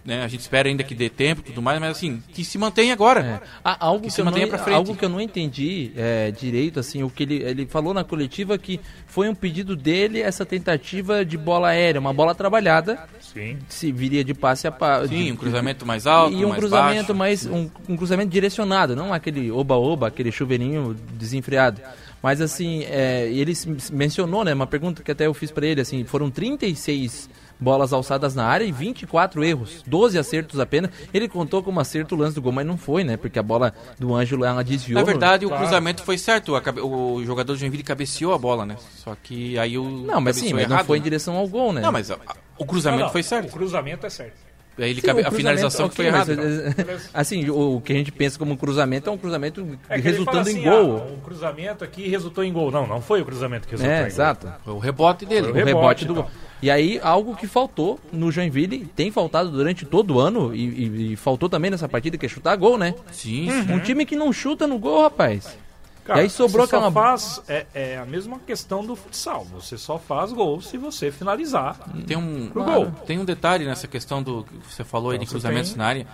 [0.05, 0.23] Né?
[0.23, 2.93] A gente espera ainda que dê tempo e tudo mais, mas assim, que se mantém
[2.93, 3.41] agora.
[3.43, 3.47] É.
[3.61, 4.75] Ah, algo, Que que se eu não, mantenha pra frente.
[4.75, 8.57] algo que eu não entendi é, direito, assim, o que ele, ele falou na coletiva
[8.57, 13.57] que foi um pedido dele essa tentativa de bola aérea, uma bola trabalhada, Sim.
[13.67, 15.09] se viria de passe a passe.
[15.09, 17.15] Sim, um cruzamento mais alto, e um mais cruzamento baixo.
[17.15, 21.81] mais um, um cruzamento direcionado, não aquele oba-oba, aquele chuveirinho desenfreado.
[22.23, 23.51] Mas assim, é, ele
[23.91, 28.35] mencionou, né, uma pergunta que até eu fiz pra ele, assim, foram 36 bolas alçadas
[28.35, 30.91] na área e 24 erros, 12 acertos apenas.
[31.13, 33.17] Ele contou como acerto o lance do gol, mas não foi, né?
[33.17, 34.95] Porque a bola do Ângelo ela desviou.
[34.95, 36.53] Na no- verdade, o cruzamento foi certo.
[36.83, 38.75] O jogador do Joinville cabeceou a bola, né?
[38.95, 39.83] Só que aí o.
[39.83, 41.03] Não, mas sim, mas não errado, foi em né?
[41.03, 41.81] direção ao gol, né?
[41.81, 42.17] Não, mas a-
[42.57, 43.51] o cruzamento Não, não, foi O certo.
[43.51, 44.47] cruzamento é certo.
[44.79, 46.33] Aí ele Sim, cabe- o a finalização que foi errada.
[46.33, 49.79] ok, mas, assim, o, o que a gente pensa como um cruzamento é um cruzamento
[49.89, 50.97] É resultando assim, em gol.
[50.99, 52.69] Ah, um cruzamento aqui resultou em gol.
[52.69, 54.07] Não, não foi o cruzamento que resultou em é, gol.
[54.07, 54.53] exato.
[54.63, 55.47] Foi o rebote dele.
[55.47, 56.23] Foi o rebote, rebote do então.
[56.25, 56.31] gol.
[56.61, 61.13] E aí, algo que faltou no Joinville, tem faltado durante todo o ano, e, e-
[61.13, 62.95] e faltou também nessa partida, que é chutar gol, né?
[63.11, 63.63] Sim, Uhum.
[63.67, 63.73] sim.
[63.73, 65.55] Um time que não chuta no gol, rapaz.
[66.03, 69.43] Cara, E aí sobrou você só aquela- faz é, é a mesma questão do futsal.
[69.53, 71.77] Você só faz gol se você finalizar.
[72.07, 72.91] Tem um, Pro gol.
[73.05, 75.77] tem um detalhe nessa questão do que você falou aí Então de você cruzamentos tem-
[75.77, 76.07] na área.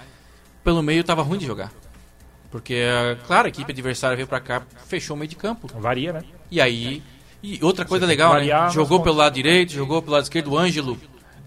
[0.63, 1.72] Pelo meio tava ruim de jogar.
[2.50, 5.68] Porque, eh, claro, a equipe adversária veio pra cá, fechou o meio de campo.
[5.80, 6.24] Varia, né?
[6.52, 7.02] E aí.
[7.44, 8.72] E outra coisa legal, variar né?
[8.74, 10.52] Jogou pelo lado direito, jogou pelo lado esquerdo.
[10.52, 10.98] O Ângelo,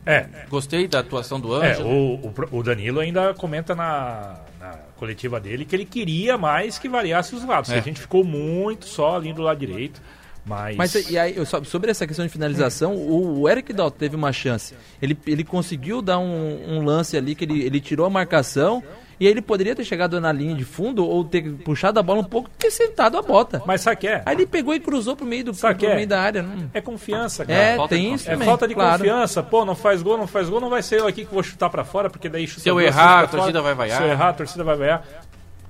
[0.05, 0.27] É.
[0.49, 1.89] gostei da atuação do É, Ângelo.
[1.89, 6.79] o, o pro- o Danilo ainda comenta na, na coletiva dele que ele queria mais
[6.79, 7.71] que variasse os lados.
[7.71, 7.79] É.
[7.79, 10.01] A gente ficou muito só ali do lado direito.
[10.45, 10.77] Mas.
[10.77, 14.75] Mas e aí, sobre essa questão de finalização, o, o Eric Dalton teve uma chance.
[15.03, 18.81] Ele, ele conseguiu dar um, um lance ali que ele, ele tirou a marcação
[19.19, 22.21] e aí ele poderia ter chegado na linha de fundo ou ter puxado a bola
[22.21, 23.63] um pouco e ter sentado a bota.
[23.67, 24.23] Mas sabe o que é?
[24.27, 25.95] Aí ele pegou e cruzou pro meio, do, pro que é?
[25.95, 26.43] meio da área.
[26.43, 26.71] Não.
[26.75, 27.59] É confiança, cara.
[27.59, 28.47] É, falta de tem isso É também.
[28.47, 28.99] falta de claro.
[28.99, 29.43] confiança.
[29.43, 31.71] Pô, não faz gol, não faz gol, não vai ser eu aqui que vou chutar
[31.71, 33.97] pra fora, porque daí chuta Se eu errar, a torcida vai vaiar.
[33.99, 35.05] Se eu errar, a torcida vai vaiar.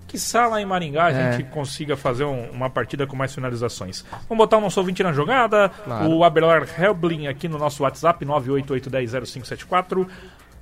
[0.08, 1.32] Que lá em Maringá a É.
[1.32, 4.04] gente consiga fazer um- uma partida com mais finalizações.
[4.28, 5.68] Vamos botar o nosso ouvinte na jogada.
[5.68, 6.08] Claro.
[6.10, 10.06] O Abelar Helblin aqui no nosso WhatsApp, 988100574.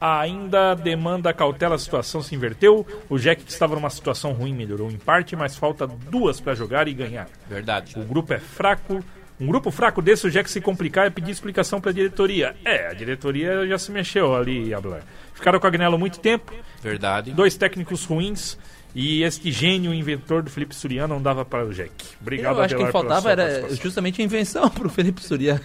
[0.04, 2.86] Ainda demanda cautela, a situação se inverteu.
[3.08, 6.86] O Jack, que estava numa situação ruim, melhorou em parte, mas falta duas para jogar
[6.88, 7.26] e ganhar.
[7.48, 7.98] Verdade.
[7.98, 9.02] O grupo é fraco.
[9.40, 12.54] Um grupo fraco desse, o Jack se complicar é pedir explicação para a diretoria.
[12.66, 15.02] É, a diretoria já se mexeu ali, Abler.
[15.32, 17.32] Ficaram com a Agnello muito tempo, Verdade.
[17.32, 18.58] dois técnicos ruins
[18.94, 21.92] e este gênio inventor do Felipe Suriano não dava para o Jack.
[22.20, 25.60] Obrigado, Eu acho que Abelar, pela faltava era justamente a invenção pro Felipe Surya.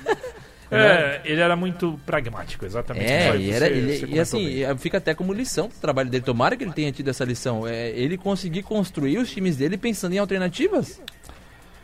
[0.71, 3.05] É, ele era muito pragmático, exatamente.
[3.11, 4.77] É, e, você- era, você ele, e comentou assim, bem.
[4.77, 6.23] fica até como lição do trabalho dele.
[6.23, 7.67] Tomara que ele tenha tido essa lição.
[7.67, 11.01] É, ele conseguir construir os times dele pensando em alternativas.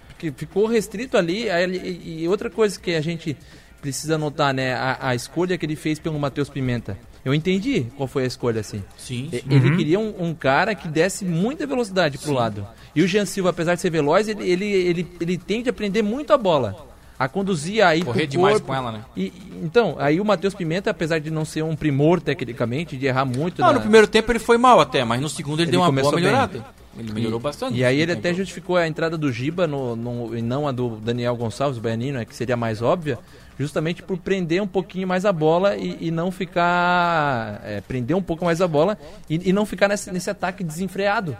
[0.07, 1.47] Porque ficou restrito ali.
[1.49, 3.35] ele- E, e outra coisa que a gente
[3.81, 4.73] precisa notar, né?
[4.73, 6.97] A, a escolha que ele fez pelo Matheus Pimenta.
[7.23, 8.83] Eu entendi qual foi a escolha, assim.
[8.97, 9.29] Sim.
[9.31, 9.43] E- sim.
[9.49, 12.67] Ele queria um, um cara que desse muita velocidade pro lado.
[12.95, 16.01] E o Jean Silva, apesar de ser veloz, ele, ele, ele, ele tem de aprender
[16.03, 16.94] muito a bola.
[17.17, 18.67] A conduzir aí Correr demais corpo.
[18.67, 19.01] com ela, né?
[19.15, 19.31] E,
[19.63, 23.61] então, aí o Matheus Pimenta, apesar de não ser um primor tecnicamente, de errar muito.
[23.61, 25.79] Não, na- no primeiro tempo ele foi mal até, mas no segundo ele, Ele deu
[25.81, 26.23] uma boa bem.
[26.23, 26.65] melhorada.
[26.97, 27.77] Ele melhorou e, bastante.
[27.77, 30.97] E aí ele até justificou a entrada do Giba no, no- e não a do
[30.97, 33.17] Daniel Gonçalves, o Baianino, né, que seria mais óbvia,
[33.57, 37.61] justamente por prender um pouquinho mais a bola e, e não ficar.
[37.63, 38.97] é, prender um pouco mais a bola
[39.29, 41.35] e, e não ficar nesse, nesse ataque desenfreado.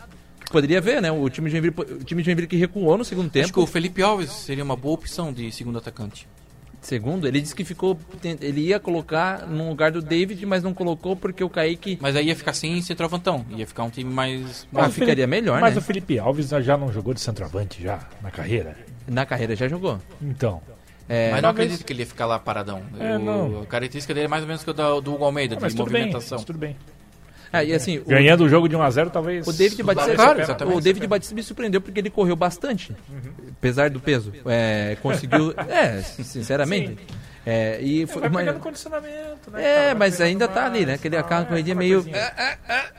[0.55, 1.11] Poderia ver, né?
[1.11, 3.61] O time de Joinville, o time de Joinville que recuou no segundo Acho que tempo.
[3.61, 6.25] o Felipe Alves seria uma boa opção de segundo atacante.
[6.79, 7.99] Segundo, ele disse que ficou.
[8.39, 11.97] Ele ia colocar no lugar do David, mas não colocou porque o Kaique.
[11.99, 13.45] Mas aí ia ficar sem centroavantão.
[13.49, 14.63] Ia ficar um time mais.
[14.71, 15.79] Ah, Mas o ficaria Felipe- melhor, Mas né?
[15.81, 18.77] o Felipe Alves já não jogou de centroavante já na carreira.
[19.09, 19.99] Na carreira já jogou.
[20.21, 20.61] Então.
[21.09, 22.81] É, mas não talvez- acredito que ele ia ficar lá paradão.
[22.97, 23.61] É, O- não.
[23.63, 25.77] A característica dele é mais ou menos que o da- do Hugo Almeida, Mas de
[25.77, 26.37] tudo bem, movimentação.
[26.37, 26.77] mas tudo bem.
[27.57, 29.47] Ah, e assim, o, Ganhando o jogo de 1x0, talvez.
[29.47, 32.95] o David Batista, Claro, o David Batista me surpreendeu porque ele correu bastante,
[33.57, 34.31] apesar do peso.
[34.45, 35.53] É, conseguiu.
[35.69, 36.97] é, sinceramente.
[37.45, 39.63] É, e foi, Vai mas- pegando condicionamento, né?
[39.63, 39.95] É, cara?
[39.95, 40.95] Mas ainda tá ali, né?
[40.95, 42.01] Aquele, aquela é, corridinha meio.
[42.01, 42.33] coisinha.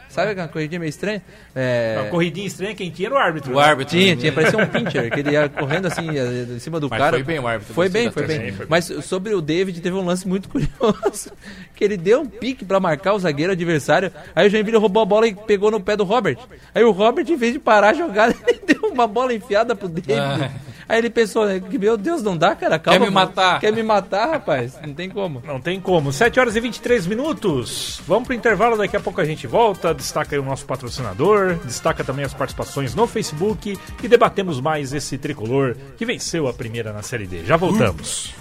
[0.09, 1.21] Sabe aquela corridinha meio estranha?
[1.55, 2.09] Uma É.
[2.11, 3.53] corridinha estranha, quem tinha era o árbitro.
[3.53, 3.63] O né?
[3.65, 3.99] árbitro.
[3.99, 6.99] Tinha, tinha, parecia um pincher, que ele ia correndo assim, eh, em cima do Mas
[6.99, 7.17] cara.
[7.17, 8.39] foi bem o árbitro, Foi bem, foi bem.
[8.53, 8.67] Foi bem.
[8.69, 11.33] Mas sobre o David, teve um lance muito curioso.
[11.75, 14.13] Que ele deu um pique pra marcar o zagueiro adversário.
[14.35, 16.39] Aí o Joinville roubou a bola e pegou no pé do Robert.
[16.75, 19.89] Aí o Robert, em vez de parar a jogada, ele deu uma bola enfiada pro
[19.89, 20.13] David.
[20.21, 20.51] Ah.
[20.89, 22.99] Aí ele pensou, né, que, meu Deus, não dá, cara, calma.
[22.99, 23.27] Quer me mano.
[23.27, 23.61] matar?
[23.61, 24.79] Quer me matar, rapaz?
[24.85, 25.43] Não tem como.
[25.45, 26.13] Não tem como.
[26.13, 28.01] 7 horas e 23 minutos.
[28.07, 29.93] Vamos pro intervalo, daqui a pouco a gente volta.
[29.93, 35.19] Destaca aí o nosso patrocinador, destaca também as participações no Facebook e debatemos mais esse
[35.19, 37.45] tricolor que venceu a primeira na Série D.
[37.45, 38.35] Já voltamos.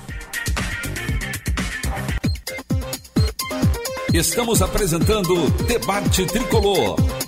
[4.13, 7.24] Estamos apresentando Debate Tricolor.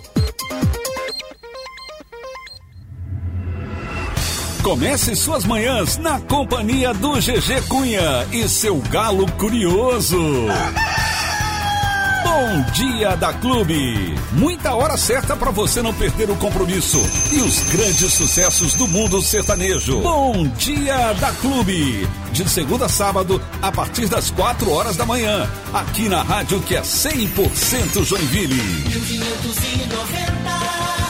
[4.67, 10.19] Comece suas manhãs na companhia do GG Cunha e seu galo curioso.
[12.21, 14.13] Bom dia da Clube.
[14.33, 17.01] Muita hora certa para você não perder o compromisso
[17.31, 20.01] e os grandes sucessos do mundo sertanejo.
[20.01, 22.05] Bom dia da Clube.
[22.33, 26.75] De segunda a sábado, a partir das 4 horas da manhã, aqui na rádio que
[26.75, 28.61] é 100% Joinville.
[28.61, 31.06] 1590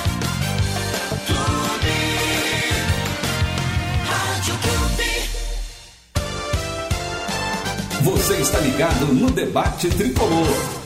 [4.47, 5.03] Rádio Clube
[8.01, 10.77] Você está ligado no debate tricolor.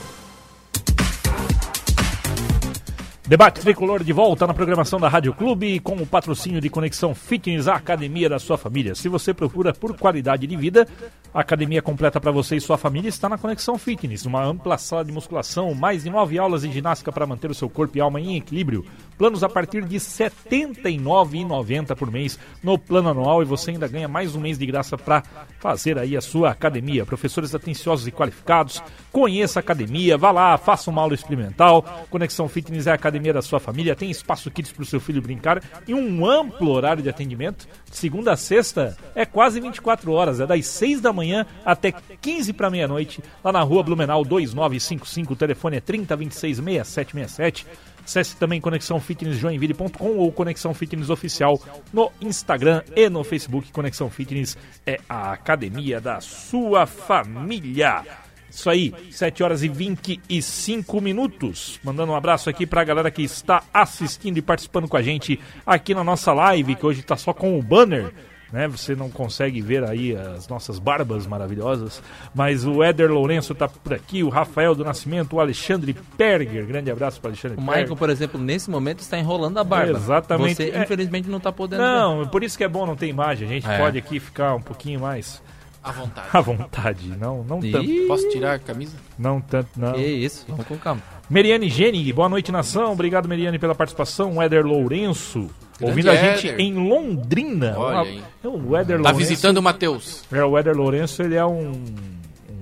[3.32, 7.66] Debate Tricolor de volta na programação da Rádio Clube com o patrocínio de Conexão Fitness,
[7.66, 8.94] a academia da sua família.
[8.94, 10.86] Se você procura por qualidade de vida,
[11.34, 14.26] a academia completa para você e sua família está na Conexão Fitness.
[14.26, 17.70] Uma ampla sala de musculação, mais de nove aulas de ginástica para manter o seu
[17.70, 18.86] corpo e alma em equilíbrio.
[19.22, 24.08] Planos a partir de R$ 79,90 por mês no plano anual e você ainda ganha
[24.08, 25.22] mais um mês de graça para
[25.60, 27.06] fazer aí a sua academia.
[27.06, 28.82] Professores atenciosos e qualificados,
[29.12, 31.84] conheça a academia, vá lá, faça uma aula experimental.
[32.10, 35.22] Conexão Fitness é a academia da sua família, tem espaço kids para o seu filho
[35.22, 37.68] brincar e um amplo horário de atendimento.
[37.92, 42.72] Segunda a sexta é quase 24 horas, é das 6 da manhã até 15 para
[42.72, 47.68] meia-noite, lá na rua Blumenau 2955, o telefone é 3026 6767.
[48.04, 51.60] Acesse também conexãofitnessjoinville.com ou Conexão Fitness Oficial
[51.94, 53.72] no Instagram e no Facebook.
[53.72, 58.04] Conexão Fitness é a academia da sua família.
[58.50, 61.80] Isso aí, 7 horas e 25 minutos.
[61.84, 65.96] Mandando um abraço aqui pra galera que está assistindo e participando com a gente aqui
[65.96, 68.14] na nossa live, que hoje tá só com o banner.
[68.52, 72.04] Né, você não consegue ver aí as nossas barbas maravilhosas,
[72.36, 76.92] mas o Éder Lourenço tá por aqui, o Rafael do Nascimento, o Alexandre Perger, grande
[76.92, 77.80] abraço para Alexandre O Perger.
[77.84, 79.98] Michael, por exemplo, nesse momento está enrolando a barba.
[79.98, 80.56] Exatamente.
[80.56, 80.84] Você, É.
[80.84, 81.88] infelizmente, não está podendo ver.
[81.90, 83.78] Não, por isso que é bom não ter imagem, a gente É.
[83.78, 85.42] pode aqui ficar um pouquinho mais
[85.82, 86.28] À vontade.
[86.36, 88.98] à vontade, não, não tanto, Ih, Posso tirar a camisa?
[89.18, 89.94] não tanto, não.
[89.94, 91.02] Que isso, vamos com calma.
[91.30, 95.50] Meriane Genig, boa noite nação, obrigado Meriane pela participação, o Éder Lourenço,
[95.82, 97.74] ouvindo a gente em Londrina.
[97.78, 100.24] Olha Uma- é o Éder Tá Lourenço, visitando o Matheus.
[100.32, 101.72] é, o Éder Lourenço, ele é um,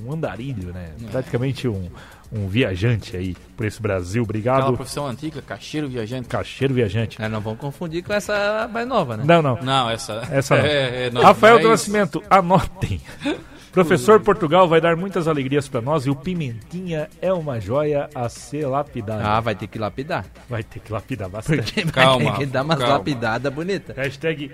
[0.05, 1.89] um andarilho, né, praticamente um,
[2.31, 6.27] um viajante aí por esse Brasil, Aquela obrigado, profissão antiga, caixeiro viajante.
[6.27, 7.21] cacheiro viajante.
[7.21, 9.23] É, não vamos confundir com essa mais nova, né?
[9.25, 10.21] Não, não, Não, essa.
[10.31, 10.63] Essa não.
[10.65, 13.01] É, é, não, Rafael do Nascimento, anotem.
[13.85, 18.27] Professor Portugal vai dar muitas alegrias pra nós e o Pimentinha é uma joia a
[18.27, 19.23] ser lapidada.
[19.25, 20.25] Ah, vai ter que lapidar.
[20.49, 21.73] Vai ter que lapidar bastante.
[21.73, 22.93] Porque Calma, vai ter que dar umas calma.
[22.95, 23.95] lapidadas bonitas.
[23.95, 24.51] Hashtag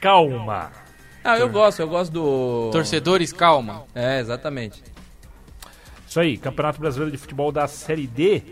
[0.00, 0.70] calma.
[1.24, 2.70] Ah, eu gosto, eu gosto do...
[2.70, 3.84] Torcedores, calma.
[3.94, 4.82] É, exatamente.
[6.06, 8.42] Isso aí, Campeonato Brasileiro de Futebol da Série D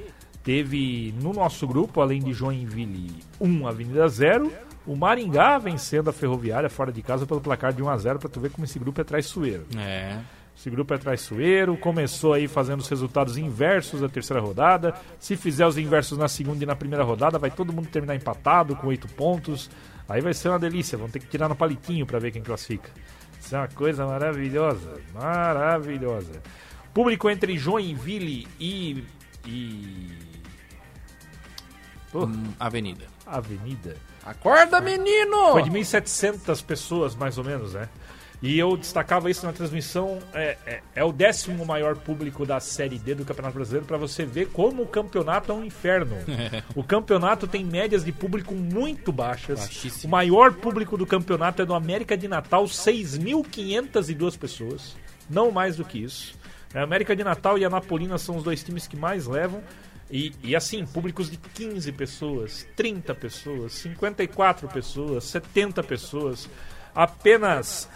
[0.43, 4.53] teve no nosso grupo, além de Joinville 1, Avenida 0,
[4.87, 8.29] o Maringá vencendo a Ferroviária fora de casa pelo placar de 1 a 0 pra
[8.29, 9.67] tu ver como esse grupo é traiçoeiro.
[9.77, 10.19] É.
[10.57, 14.95] Esse grupo é traiçoeiro, começou aí fazendo os resultados inversos da terceira rodada.
[15.19, 18.77] Se fizer os inversos na segunda e na primeira rodada, vai todo mundo terminar empatado
[18.77, 19.71] com oito pontos.
[20.09, 22.91] Aí vai ser uma delícia, vão ter que tirar no palitinho para ver quem classifica.
[23.41, 26.43] Isso é uma coisa maravilhosa, maravilhosa.
[26.93, 29.05] Público entre Joinville e,
[29.47, 30.32] e
[32.13, 33.05] Oh, Avenida.
[33.27, 33.97] Avenida.
[34.25, 35.53] Acorda, menino!
[35.53, 37.89] Foi de 1.700 pessoas, mais ou menos, né?
[38.43, 40.19] E eu destacava isso na transmissão.
[40.35, 44.25] É, é, é o décimo maior público da Série D do Campeonato Brasileiro para você
[44.25, 46.17] ver como o campeonato é um inferno.
[46.75, 49.61] o campeonato tem médias de público muito baixas.
[49.61, 50.09] Baixíssimo.
[50.09, 54.97] O maior público do campeonato é do América de Natal, 6.502 pessoas.
[55.31, 56.35] Não mais do que isso.
[56.75, 59.63] A América de Natal e a Napolina são os dois times que mais levam.
[60.11, 66.49] E, e assim, públicos de 15 pessoas, 30 pessoas, 54 pessoas, 70 pessoas.
[66.95, 67.89] Apenas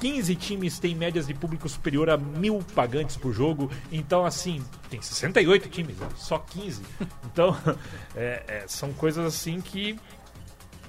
[0.00, 3.70] 15 times têm médias de público superior a mil pagantes por jogo.
[3.90, 6.08] Então, assim, tem 68 times, né?
[6.16, 6.82] só 15.
[7.26, 7.56] Então,
[8.16, 9.92] é, é, são coisas assim que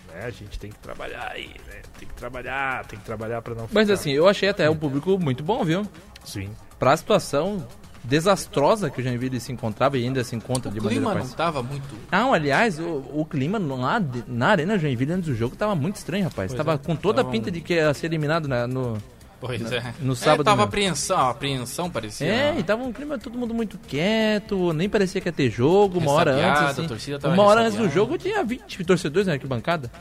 [0.07, 1.81] né, a gente tem que trabalhar aí, né?
[1.99, 4.75] Tem que trabalhar, tem que trabalhar para não Mas ficar- assim, eu achei até o
[4.75, 5.85] público muito bom, viu?
[6.23, 6.49] Sim.
[6.79, 7.67] Pra situação
[8.03, 11.19] desastrosa que o Joinville se encontrava e ainda se encontra de O maneira clima não
[11.21, 11.37] parcial.
[11.37, 11.95] tava muito.
[12.11, 15.95] Não, aliás, o, o clima lá de- na Arena Joinville antes do jogo tava muito
[15.95, 16.51] estranho, rapaz.
[16.51, 18.97] Pois tava é, com toda a pinta um- de que ia ser eliminado na- no.
[19.39, 19.93] Pois é.
[19.99, 20.67] no sábado É, tava mesmo.
[20.69, 22.27] apreensão, apreensão parecia.
[22.27, 25.99] É, e tava um clima todo mundo muito quieto, nem parecia que ia ter jogo,
[25.99, 26.61] uma hora antes.
[26.79, 26.87] Assim,
[27.27, 29.91] uma hora antes do jogo tinha 20 torcedores na arquibancada.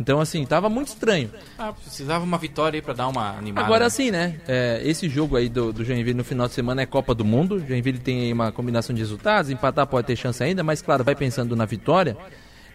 [0.00, 1.30] Então, assim, tava muito estranho.
[1.58, 3.66] Ah, precisava uma vitória aí pra dar uma animada.
[3.66, 3.90] Agora né?
[3.90, 4.40] sim, né?
[4.46, 7.56] é, esse jogo aí do, do Joinville no final de semana é Copa do Mundo.
[7.56, 11.02] O Joinville tem aí uma combinação de resultados, empatar pode ter chance ainda, mas claro,
[11.02, 12.16] vai pensando na vitória.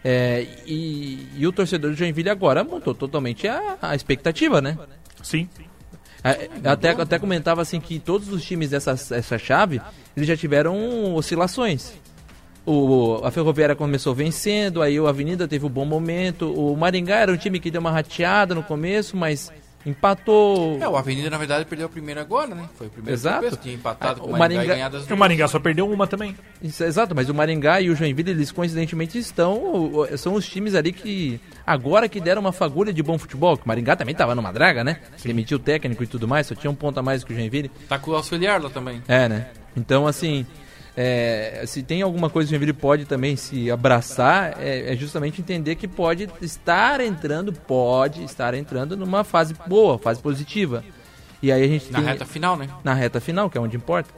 [0.04, 4.78] É, e, e o torcedor do Joinville agora montou totalmente a, a expectativa, né?
[5.22, 5.48] Sim.
[6.22, 9.82] É, Até, até comentava assim que todos os times dessa essa chave
[10.16, 11.94] eles já tiveram oscilações.
[12.66, 16.52] O, a Ferroviária começou vencendo, aí o Avenida teve um bom momento.
[16.54, 19.52] O Maringá era um time que deu uma rateada no começo, mas
[19.86, 20.78] empatou.
[20.82, 22.70] É, o Avenida na verdade perdeu a primeira agora, né?
[22.78, 23.58] Foi o primeiro Exato.
[23.58, 25.18] tinha empatado Ah, com o Maringá, Maringá- ganhado as o.
[25.18, 26.38] Maringá só perdeu uma também.
[26.62, 29.62] Isso, exato, mas o Maringá e o Joinville, eles coincidentemente estão.
[30.18, 31.40] São os times ali que.
[31.68, 34.84] Agora que deram uma fagulha de bom futebol, que o Maringá também tava numa draga,
[34.86, 35.00] né?
[35.24, 37.70] Demitiu o técnico e tudo mais, só tinha um ponto a mais que o Joinville.
[37.90, 39.02] Tá com o auxiliar lá também.
[39.08, 39.48] É, né?
[39.76, 40.46] Então, assim,
[40.96, 45.42] é, se tem alguma coisa que o Joinville pode também se abraçar, é, é justamente
[45.42, 50.84] entender que pode estar entrando, pode estar entrando numa fase boa, fase positiva.
[51.42, 52.70] E aí a gente Na tem, reta final, né?
[52.84, 54.10] na reta final, que é onde importa.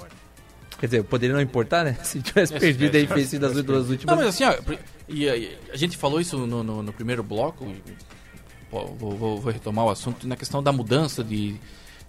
[0.77, 1.95] Quer dizer, poderia não importar, né?
[2.03, 4.13] Se tivesse É, perdido aí, fez sido as duas últimas.
[4.15, 4.53] Não, mas assim, ó,
[5.07, 7.65] e, e a gente falou isso no, no- no primeiro bloco,
[8.69, 11.55] pô, vou, vou- vou retomar o assunto, na questão da mudança de,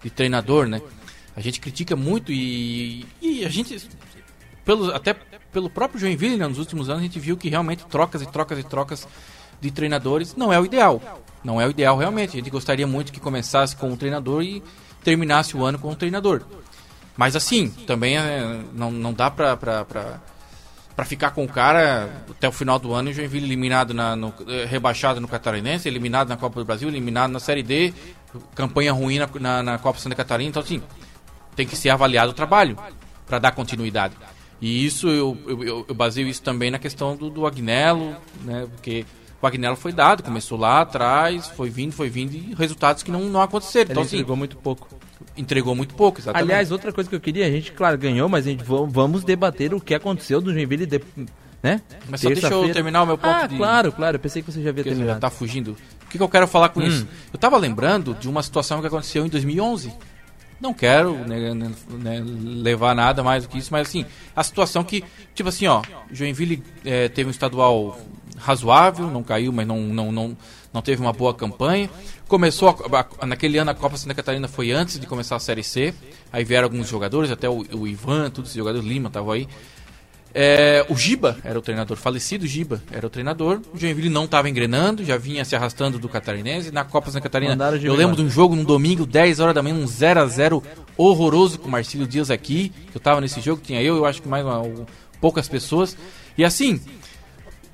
[0.02, 0.82] de treinador, né?
[1.36, 3.76] A gente critica muito e, e a gente,
[4.66, 8.20] pelo, até pelo próprio Joinville, né, nos últimos anos, a gente viu que realmente trocas
[8.20, 9.08] e trocas e trocas
[9.60, 11.00] de treinadores não é o ideal.
[11.42, 12.30] Não é o ideal realmente.
[12.30, 14.62] A gente gostaria muito que começasse com um treinador e
[15.04, 16.42] terminasse o ano com um treinador.
[17.16, 22.48] Mas assim, também é, não, não dá pra, pra, pra, ficar com o cara até
[22.48, 24.34] o final do ano e o Joinville eliminado, na, no,
[24.68, 27.94] rebaixado no Catarinense, eliminado na Copa do Brasil, eliminado na Série D,
[28.54, 30.50] campanha ruim na, na, na Copa Santa Catarina.
[30.50, 30.82] Então, assim,
[31.54, 32.76] tem que ser avaliado o trabalho
[33.26, 34.14] para dar continuidade.
[34.60, 38.66] E isso eu, eu, eu- baseio isso também na questão do, do Agnello, né?
[38.74, 39.04] Porque
[39.40, 43.20] o Agnello foi dado, começou lá atrás, foi vindo, foi vindo e resultados que não,
[43.24, 43.84] não aconteceram.
[43.84, 44.88] Ele Então, assim, entregou muito pouco.
[45.36, 46.42] entregou muito pouco, exatamente.
[46.50, 49.24] Aliás, outra coisa que eu queria, a gente, claro, ganhou, mas a gente va- vamos
[49.24, 51.02] debater o que aconteceu do Joinville, de,
[51.62, 51.82] né?
[52.08, 54.50] Mas só deixa eu terminar o meu ponto Ah, de- claro, claro, eu pensei que
[54.50, 55.20] você já havia Porque você já terminado.
[55.20, 55.76] tá fugindo.
[56.04, 56.86] O que, que eu quero falar com Hum.
[56.86, 57.06] isso?
[57.30, 59.92] Eu tava lembrando de uma situação que aconteceu em 2011.
[60.60, 64.82] Não quero né, né, né, levar nada mais do que isso, mas assim, a situação
[64.82, 67.98] que, tipo assim, ó, Joinville eh, teve um estadual
[68.38, 70.36] razoável, não caiu, mas não, não, não,
[70.72, 71.90] não teve uma boa campanha.
[72.28, 75.62] Começou, a- a- naquele ano a Copa Santa Catarina foi antes de começar a Série
[75.62, 75.94] C,
[76.32, 79.46] aí vieram alguns jogadores, até o, o Ivan, todos esses jogadores, Lima tava aí.
[80.38, 83.58] É, o Giba era o treinador, falecido Giba era o treinador.
[83.72, 86.70] O Joinville não estava engrenando, já vinha se arrastando do Catarinense.
[86.70, 89.62] Na Copa Santa Catarina, Mandaram eu lembro de um jogo num domingo, 10 horas da
[89.62, 90.62] manhã, um 0 a 0
[90.94, 92.70] horroroso com o Marcílio Dias aqui.
[92.90, 94.84] Que eu tava nesse jogo, tinha eu, eu acho que mais uma- um-
[95.22, 95.96] poucas pessoas.
[96.36, 96.82] E assim,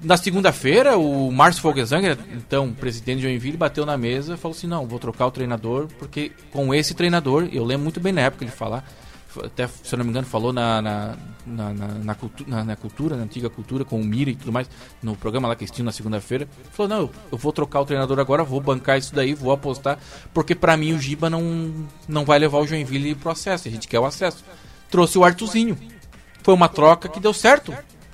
[0.00, 4.68] na segunda-feira, o Márcio Fogelzanger, então presidente de Joinville, bateu na mesa e falou assim:
[4.68, 8.44] não, vou trocar o treinador, porque com esse treinador, eu lembro muito bem na época
[8.44, 8.88] ele falar,
[9.44, 11.16] até se eu não me engano, falou na, na,
[11.46, 14.52] na, na, na cultu- na- na cultura, na antiga cultura, com o Mira e tudo
[14.52, 14.68] mais,
[15.02, 16.48] no programa lá que assistiu na segunda-feira.
[16.72, 19.98] Falou: não, eu, vou trocar o treinador agora, vou bancar isso daí, vou apostar,
[20.34, 23.88] porque pra mim o Giba não, não vai levar o Joinville pro acesso, a gente
[23.88, 24.44] quer o acesso.
[24.90, 25.78] Trouxe o Artuzinho.
[26.42, 27.72] Foi uma troca que deu certo.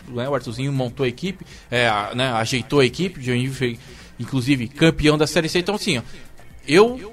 [0.08, 0.28] Né?
[0.28, 3.78] O Artuzinho montou a equipe, é, né, ajeitou a equipe, o Joinville foi,
[4.18, 5.58] inclusive, campeão da Série C.
[5.58, 6.02] Então, assim, ó,
[6.66, 7.12] eu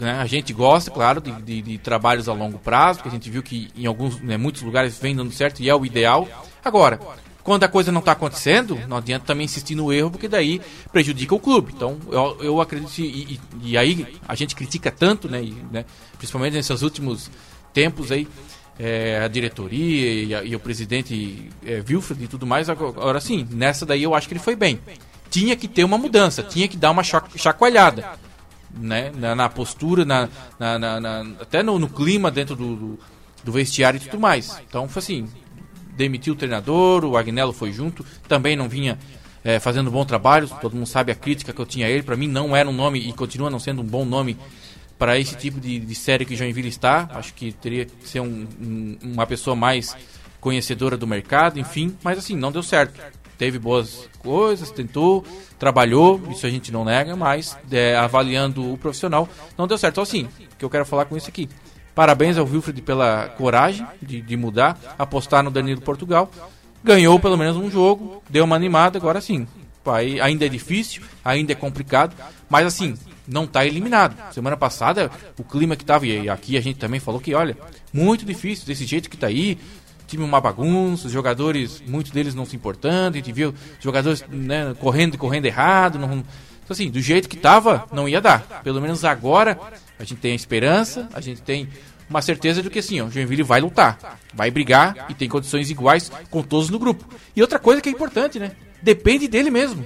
[0.00, 3.30] né, a gente gosta, claro, de, de- de trabalhos a longo prazo, porque a gente
[3.30, 6.28] viu que em alguns, né, muitos lugares vem dando certo e é o ideal.
[6.64, 6.98] Agora,
[7.44, 11.34] Quando a coisa não está acontecendo, não adianta também insistir no erro, porque daí prejudica
[11.34, 11.74] o clube.
[11.76, 15.84] Então, eu, eu acredito, e, e- e aí a gente critica tanto, né, e, né,
[16.16, 17.30] principalmente nesses últimos
[17.74, 18.26] tempos aí,
[18.78, 22.70] é, a diretoria e, a- e o presidente é, Wilfred e tudo mais.
[22.70, 24.80] Agora, sim, nessa daí eu acho que ele foi bem.
[25.28, 28.08] Tinha que ter uma mudança, tinha que dar uma cha- chacoalhada
[28.78, 32.98] né, na, na postura, na, na- na- até no, no clima dentro do, do,
[33.44, 34.60] do vestiário e tudo mais.
[34.68, 35.28] Então foi assim,
[35.96, 38.98] demitiu o treinador, o Agnello foi junto, também não vinha
[39.44, 42.16] eh, fazendo bom trabalho, todo mundo sabe a crítica que eu tinha a ele, para
[42.16, 44.36] mim não era um nome e continua não sendo um bom nome
[44.98, 48.46] para esse tipo de, de série que Joinville está, acho que teria que ser um-
[48.60, 49.96] um- uma pessoa mais
[50.40, 53.00] conhecedora do mercado, enfim, mas assim, não deu certo.
[53.36, 55.24] Teve boas coisas, tentou,
[55.58, 59.94] trabalhou, isso a gente não nega, mas é, avaliando o profissional, não deu certo.
[59.94, 61.48] Então, assim, o que eu quero falar com isso aqui.
[61.94, 66.30] Parabéns ao Wilfred pela coragem de, de mudar, apostar no Danilo Portugal.
[66.82, 69.46] Ganhou pelo menos um jogo, deu uma animada, agora sim.
[69.84, 72.16] Vai, ainda é difícil, ainda é complicado,
[72.48, 74.16] mas assim, não está eliminado.
[74.32, 77.56] Semana passada, o clima que estava, e aqui a gente também falou que, olha,
[77.92, 79.58] muito difícil, desse jeito que está aí,
[80.06, 84.74] time uma bagunça, os jogadores, muitos deles não se importando, a gente viu jogadores né,
[84.78, 85.98] correndo e correndo errado.
[85.98, 86.24] Não, então,
[86.70, 88.60] assim, do jeito que tava, não ia dar.
[88.62, 89.58] Pelo menos agora
[89.98, 91.68] a gente tem a esperança, a gente tem
[92.08, 95.70] uma certeza de que assim, ó, o Joinville vai lutar, vai brigar e tem condições
[95.70, 97.04] iguais com todos no grupo.
[97.34, 98.52] E outra coisa que é importante, né?
[98.82, 99.84] Depende dele mesmo.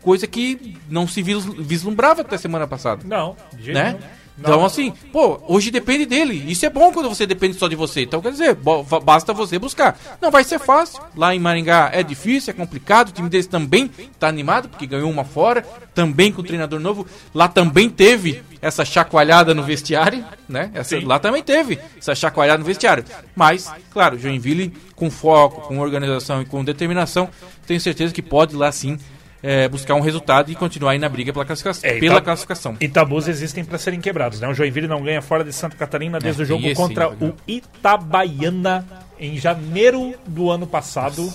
[0.00, 3.84] Coisa que não se vis- vislumbrava até semana passada Não, de jeito né?
[3.92, 3.98] nenhum.
[4.38, 6.44] Então, assim, pô, hoje depende dele.
[6.50, 8.02] Isso é bom quando você depende só de você.
[8.02, 8.56] Então, quer dizer,
[9.02, 9.98] basta você buscar.
[10.20, 11.02] Não vai ser fácil.
[11.16, 13.08] Lá em Maringá é difícil, é complicado.
[13.08, 15.62] O time deles também tá animado, porque ganhou uma fora.
[15.94, 17.06] Também com o treinador novo.
[17.34, 20.70] Lá também teve essa chacoalhada no vestiário, né?
[20.74, 23.04] Essa, lá também teve essa chacoalhada no vestiário.
[23.34, 27.28] Mas, claro, Joinville, com foco, com organização e com determinação,
[27.66, 28.98] tenho certeza que pode lá sim.
[29.42, 31.88] É, buscar um resultado e continuar aí na briga pela classificação.
[31.88, 32.76] É, pela classificação.
[32.80, 34.48] E tabus existem para serem quebrados, né?
[34.48, 37.34] O Joinville não ganha fora de Santa Catarina desde É, o jogo esse contra o
[37.46, 38.84] Itabaiana
[39.18, 41.32] em janeiro do ano passado.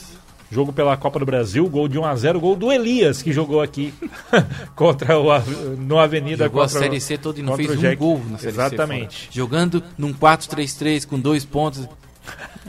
[0.51, 3.59] Jogo pela Copa do Brasil, gol de 1 a 0 gol do Elias, que jogou
[3.59, 3.91] aqui
[4.75, 5.29] contra o
[5.79, 8.53] no Avenida Jogou a contra Série C toda e não fez um gol na Série
[8.53, 8.59] C.
[8.59, 9.21] Exatamente.
[9.21, 9.31] fora.
[9.31, 11.87] Jogando num 4-3-3 com dois pontos.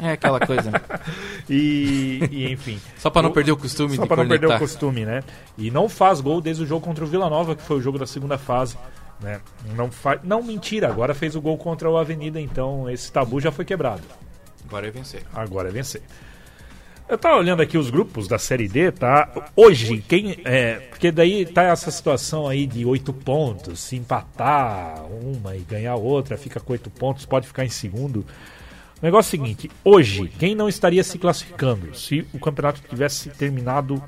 [0.03, 0.71] É aquela coisa.
[0.71, 0.81] né?
[1.49, 2.81] E, e, enfim.
[2.99, 5.23] Só pra não O- perder o costume Só de para não perder o costume, né?
[5.59, 7.99] E não faz gol desde o jogo contra o Vila Nova, que foi o jogo
[7.99, 8.79] da segunda fase.
[9.21, 9.41] Né?
[9.77, 10.19] Não, fa...
[10.25, 14.03] não, mentira, agora fez o gol contra o Avenida, então esse tabu já foi quebrado.
[14.67, 15.23] Agora é vencer.
[15.35, 16.03] Agora é vencer.
[17.07, 19.29] Eu tava olhando aqui os grupos da Série D, tá?
[19.55, 20.39] Hoje, quem.
[20.47, 23.81] É, porque daí tá essa situação aí de oito pontos.
[23.81, 28.25] Se empatar uma e ganhar outra, fica com oito pontos, pode ficar em segundo.
[29.05, 33.29] O negócio é o seguinte: hoje, quem não estaria se classificando se o campeonato tivesse
[33.29, 34.03] terminado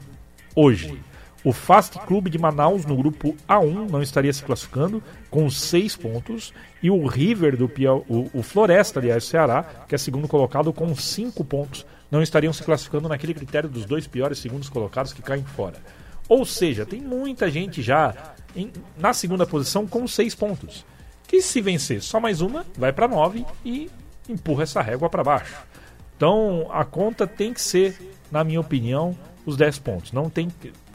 [0.55, 0.99] hoje?
[1.45, 6.51] O Fast Clube de Manaus, no grupo A1, não estaria se classificando com seis pontos.
[6.83, 10.97] E o River do Piau, o, o Floresta, aliás, Ceará, que é segundo colocado, com
[10.97, 15.45] cinco pontos, não estariam se classificando naquele critério dos dois piores segundos colocados que caem
[15.45, 15.77] fora.
[16.27, 20.87] Ou seja, tem muita gente já em- na segunda posição com seis pontos.
[21.29, 23.91] Que se vencer só mais uma, vai para nove e
[24.29, 25.57] empurra essa régua para baixo.
[26.17, 27.97] Então a conta tem que ser,
[28.31, 30.13] na minha opinião, os 10 pontos.
[30.13, 30.49] Não tem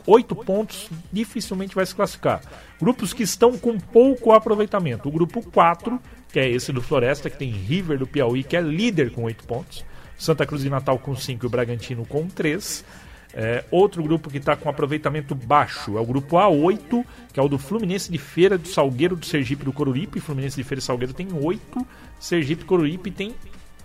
[0.06, 2.41] oito pontos, dificilmente vai se classificar.
[2.80, 5.08] Grupos que estão com pouco aproveitamento.
[5.08, 6.00] O grupo 4,
[6.32, 9.44] que é esse do Floresta, que tem River do Piauí, que é líder com 8
[9.46, 9.86] pontos.
[10.17, 12.86] Santa Cruz de Natal com 5 e o Bragantino com 3.
[13.34, 17.48] É, outro grupo que está com aproveitamento baixo é o grupo A8, que é o
[17.48, 20.20] do Fluminense de Feira, do Salgueiro, do Sergipe do Coruripe.
[20.20, 21.88] Fluminense de Feira e Salgueiro tem 8,
[22.20, 23.34] Sergipe Coruripe tem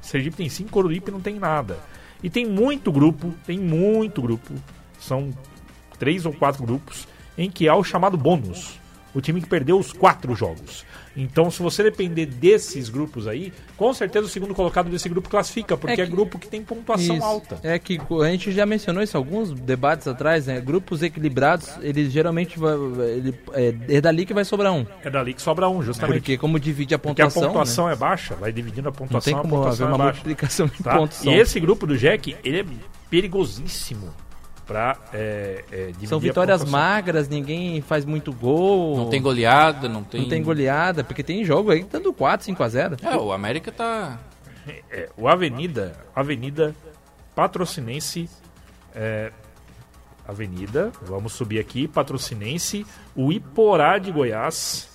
[0.06, 1.78] Sergipe tem 5, Coruripe não tem nada.
[2.22, 4.54] E tem muito grupo, tem muito grupo,
[4.98, 5.30] são
[5.98, 7.06] três ou quatro grupos,
[7.36, 8.80] em que há o chamado bônus.
[9.14, 10.84] O time que perdeu os quatro jogos.
[11.16, 15.74] Então, se você depender desses grupos aí, com certeza o segundo colocado desse grupo classifica,
[15.76, 17.24] porque é, É que- grupo que tem pontuação Isso.
[17.24, 17.58] alta.
[17.62, 20.60] É que a gente já mencionou isso em alguns debates atrás, né?
[20.60, 24.84] Grupos equilibrados, eles geralmente vai, ele, é, é dali que vai sobrar um.
[25.02, 26.18] É dali que sobra um, justamente.
[26.18, 27.92] Porque como divide a Porque a pontuação, pontuação né?
[27.92, 30.12] é baixa, vai dividindo a não pontuação, tem a como haver pontuação uma é baixa.
[30.12, 30.96] multiplicação de Tá?
[30.98, 31.24] pontos.
[31.24, 32.64] E esse grupo do Jack, ele é
[33.08, 34.12] perigosíssimo
[34.66, 38.96] para é, é, dividir São vitórias magras, ninguém faz muito gol.
[38.96, 40.22] Não tem goleada, não tem.
[40.22, 43.70] Não tem goleada, porque tem jogo aí dando 4, 5 a 0 É, o América
[43.70, 44.18] tá.
[44.90, 46.74] É, o Avenida, Avenida
[47.36, 48.28] Patrocinense,
[48.92, 49.30] é,
[50.26, 54.88] Avenida, vamos subir aqui, Patrocinense, o Iporá de Goiás,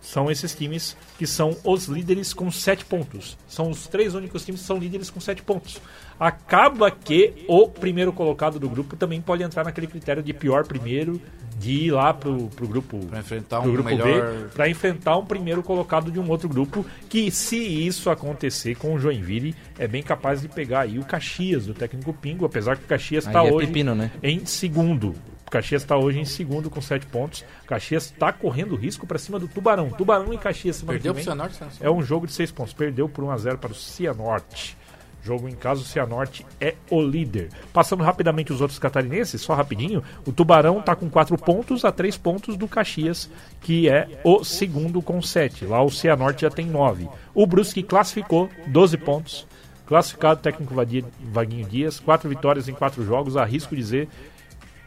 [0.00, 3.38] São esses times que são os líderes com 7 pontos.
[3.46, 5.80] São os três únicos times que são líderes com 7 pontos.
[6.18, 11.20] Acaba que o primeiro colocado do grupo também pode entrar naquele critério de pior primeiro,
[11.58, 15.24] de ir lá pro, pro grupo, Pra enfrentar um grupo melhor- B, para enfrentar um
[15.24, 20.02] primeiro colocado de um outro grupo, que se isso acontecer com o Joinville, é bem
[20.02, 23.52] capaz de pegar aí o Caxias, do técnico Pingo, apesar que o Caxias está é
[23.52, 24.10] hoje pepino, né?
[24.22, 25.14] em segundo.
[25.46, 27.44] O Caxias está hoje em segundo com 7 pontos.
[27.62, 29.88] O Caxias está correndo risco para cima do Tubarão.
[29.90, 31.86] Tubarão e Caxias semana Perdeu que pro vem Cianorte, Sansão?
[31.86, 32.72] é um jogo de 6 pontos.
[32.72, 34.76] Perdeu por 1 a 0 para o Cianorte.
[35.24, 37.48] Jogo em casa, o Cianorte é o líder.
[37.72, 40.02] Passando rapidamente os outros catarinenses, só rapidinho.
[40.26, 43.30] O Tubarão está com 4 pontos a 3 pontos do Caxias,
[43.62, 45.64] que é o segundo com 7.
[45.64, 47.08] Lá o Cianorte já tem 9.
[47.34, 49.46] O Brusque classificou 12 pontos.
[49.86, 50.74] Classificado técnico
[51.22, 53.36] Vaguinho Dias, 4 vitórias em 4 jogos.
[53.36, 54.08] Arrisco dizer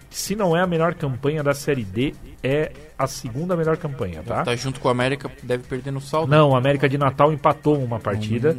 [0.09, 4.43] se não é a melhor campanha da Série D, é a segunda melhor campanha, tá?
[4.43, 6.29] Tá junto com o América, deve perder no saldo.
[6.29, 8.57] Não, a América de Natal empatou uma partida,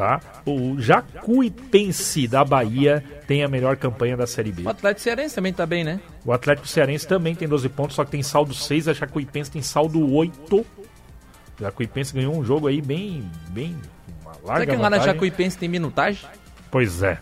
[0.00, 0.18] tá?
[0.46, 4.62] O Jacuipense da Bahia tem a melhor campanha da Série B.
[4.62, 6.00] O Atlético Cearense também tá bem, né?
[6.24, 9.60] O Atlético Cearense também tem 12 pontos, só que tem saldo 6, a Jacuipense tem
[9.60, 10.56] saldo 8.
[10.56, 10.66] O
[11.60, 13.76] Jacuipense ganhou um jogo aí bem, bem
[14.22, 15.14] uma Será larga que lá na vantagem.
[15.14, 16.26] Jacuipense tem minutagem?
[16.70, 17.18] Pois é.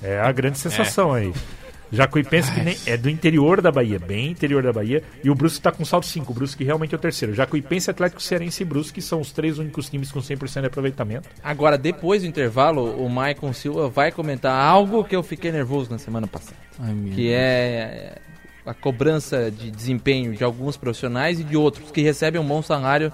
[0.00, 1.32] É a grande sensação aí.
[1.92, 5.60] Jacuipense que nem, é do interior da Bahia, bem interior da Bahia, e o Brusque
[5.60, 6.30] tá com saldo 5.
[6.30, 7.34] O Brusque realmente é o terceiro.
[7.34, 11.28] Jacuipense, Atlético Cearense e Brusque são os três únicos times com 100% de aproveitamento.
[11.42, 15.98] Agora, depois do intervalo, o Maicon Silva vai comentar algo que eu fiquei nervoso na
[15.98, 16.56] semana passada.
[16.78, 18.18] Ai, Que é
[18.64, 23.12] a cobrança de desempenho de alguns profissionais e de outros que recebem um bom salário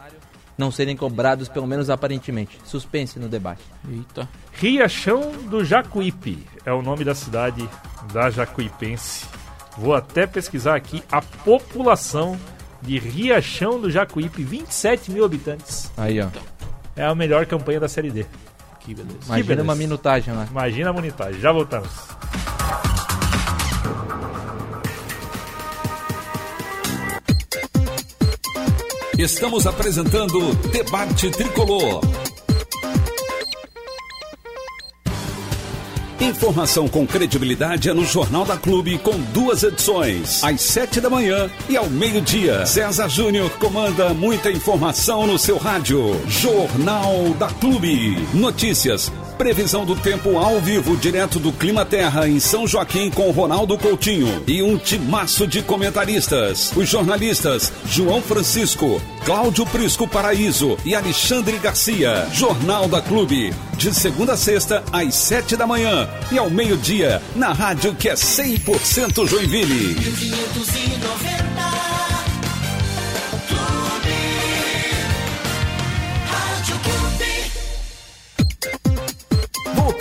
[0.57, 2.59] não serem cobrados, pelo menos aparentemente.
[2.65, 3.63] Suspense no debate.
[3.89, 4.29] Eita.
[4.53, 7.69] Riachão do Jacuípe é o nome da cidade
[8.13, 9.27] da Jacuipense.
[9.77, 12.39] Vou até pesquisar aqui a população
[12.81, 15.91] de Riachão do Jacuípe, 27 mil habitantes.
[15.97, 16.29] Aí, ó.
[16.95, 18.25] É a melhor campanha da Série D.
[18.81, 19.19] Que beleza.
[19.27, 19.63] Imagina beleza.
[19.63, 20.47] uma minutagem lá.
[20.51, 21.41] Imagina a monitagem.
[21.41, 21.91] Já voltamos.
[29.19, 32.03] Estamos apresentando Debate Tricolor.
[36.21, 41.51] Informação com credibilidade é no Jornal da Clube com duas edições, às sete da manhã
[41.67, 42.67] e ao meio-dia.
[42.67, 46.21] César Júnior comanda muita informação no seu rádio.
[46.29, 48.19] Jornal da Clube.
[48.35, 53.77] Notícias, previsão do tempo ao vivo direto do Clima Terra em São Joaquim com Ronaldo
[53.79, 56.73] Coutinho e um timaço de comentaristas.
[56.75, 62.27] Os jornalistas João Francisco, Cláudio Prisco Paraíso e Alexandre Garcia.
[62.33, 67.53] Jornal da Clube, de segunda a sexta, às sete da manhã e ao meio-dia, na
[67.53, 69.95] rádio que é 100% Joinville.
[69.95, 71.56] 1590.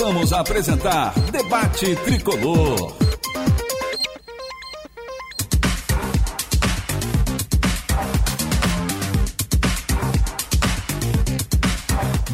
[0.05, 3.04] Voltamos a apresentar Debate Tricolor.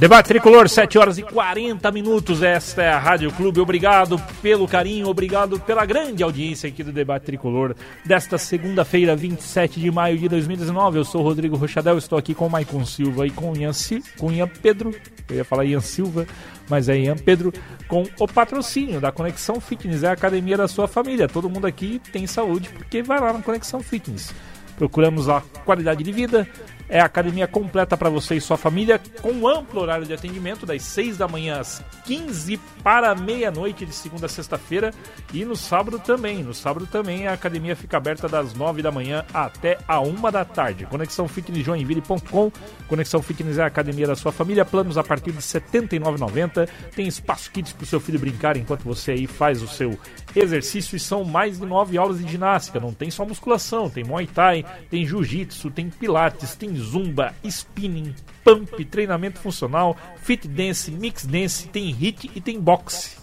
[0.02, 2.42] Debate Tricolor, 7 horas e 40 minutos.
[2.42, 3.60] Esta é a Rádio Clube.
[3.60, 9.92] Obrigado pelo carinho, obrigado pela grande audiência aqui do Debate Tricolor desta segunda-feira, 27 de
[9.92, 10.98] maio de 2019.
[10.98, 13.70] Eu sou Rodrigo Rochadel, estou aqui com o Maicon Silva e com o Ian,
[14.18, 14.92] com Ian Pedro.
[15.30, 16.26] Eu ia falar Ian Silva,
[16.68, 17.54] mas é Ian Pedro,
[17.88, 21.28] com o patrocínio da Conexão Fitness, é a academia da sua família.
[21.28, 24.34] Todo mundo aqui tem saúde porque vai lá na Conexão Fitness.
[24.78, 26.48] Procuramos a qualidade de vida.
[26.94, 30.82] É a academia completa para você e sua família, com amplo horário de atendimento, das
[30.82, 34.94] 6 da manhã às 15 para meia-noite, de segunda a sexta-feira.
[35.34, 36.44] E no sábado também.
[36.44, 40.44] No sábado também a academia fica aberta das 9 da manhã até a 1 da
[40.44, 40.86] tarde.
[40.86, 42.52] Conexão Fitness Joinville.com.
[42.90, 44.66] Conexão Fitness é a academia da sua família.
[44.66, 46.68] Planos a partir de R$ 79,90.
[46.94, 49.98] Tem espaço kids para o seu filho brincar enquanto você aí faz o seu
[50.36, 50.98] exercício.
[50.98, 52.82] E são mais de nove aulas de ginástica.
[52.82, 58.84] Não tem só musculação, tem Muay Thai, tem Jiu-Jitsu, tem Pilates, tem Zumba, Spinning, Pump,
[58.86, 63.18] treinamento funcional, Fit Dance, Mix Dance, tem HIIT e tem Boxe.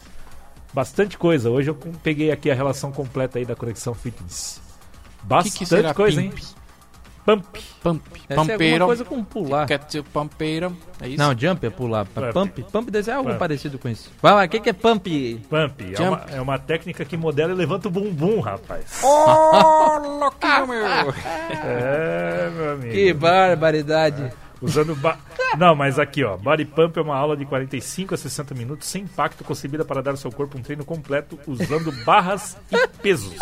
[0.73, 1.51] Bastante coisa.
[1.51, 4.61] Hoje eu peguei aqui a relação completa aí da Conexão Fitness.
[5.23, 6.39] Bastante que será coisa, pimp?
[6.39, 6.45] hein?
[7.29, 7.45] Pump.
[7.83, 8.03] Pump.
[8.09, 8.87] Ser alguma Pampeiro.
[8.87, 9.67] coisa com pular.
[9.67, 10.75] Quer dizer pampeiro.
[10.99, 11.19] É isso?
[11.19, 12.07] Não, jump é pular.
[12.07, 12.33] Pump.
[12.33, 12.63] Pump.
[12.73, 13.39] Pump deve ser algo Pump.
[13.39, 14.11] parecido com isso.
[14.23, 15.07] Vai lá, o que, que é pump?
[15.51, 15.95] Pump.
[15.95, 19.03] É uma, é uma técnica que modela e levanta o bumbum, rapaz.
[19.05, 20.87] louquinho, meu.
[20.87, 22.93] É, meu amigo.
[22.95, 24.33] Que barbaridade.
[24.63, 24.97] Usando.
[24.97, 25.19] Ba...
[25.59, 26.35] Não, mas aqui, ó.
[26.39, 30.13] Body Pump é uma aula de 45 a 60 minutos sem impacto, concebida para dar
[30.13, 33.37] ao seu corpo um treino completo usando barras e pesos.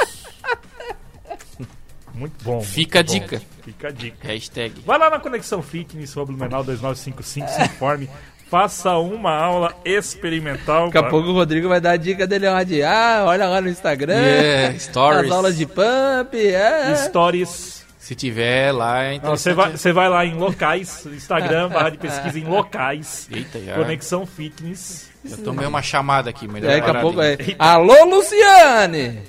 [2.16, 2.60] Muito bom.
[2.62, 3.20] Fica a muito bom.
[3.20, 3.42] dica.
[3.62, 4.26] Fica a dica.
[4.26, 4.80] Hashtag.
[4.84, 8.08] Vai lá na Conexão Fitness, Rua Blumenau 2955, se informe.
[8.48, 10.86] Faça uma aula experimental.
[10.86, 12.82] Daqui a pouco o Rodrigo vai dar a dica dele onde.
[12.82, 14.14] Ah, olha lá no Instagram.
[14.14, 15.24] Yeah, stories.
[15.26, 16.34] As aulas de pump.
[16.34, 16.94] É.
[17.08, 17.84] Stories.
[17.98, 19.40] Se tiver lá, interessante.
[19.40, 23.26] Você vai, você vai lá em locais, Instagram, barra de pesquisa em locais.
[23.32, 23.74] Eita, já.
[23.74, 25.10] Conexão Fitness.
[25.28, 26.70] Eu tomei uma chamada aqui, melhor.
[26.70, 27.36] Daqui a pouco é.
[27.58, 29.22] Alô, Luciane!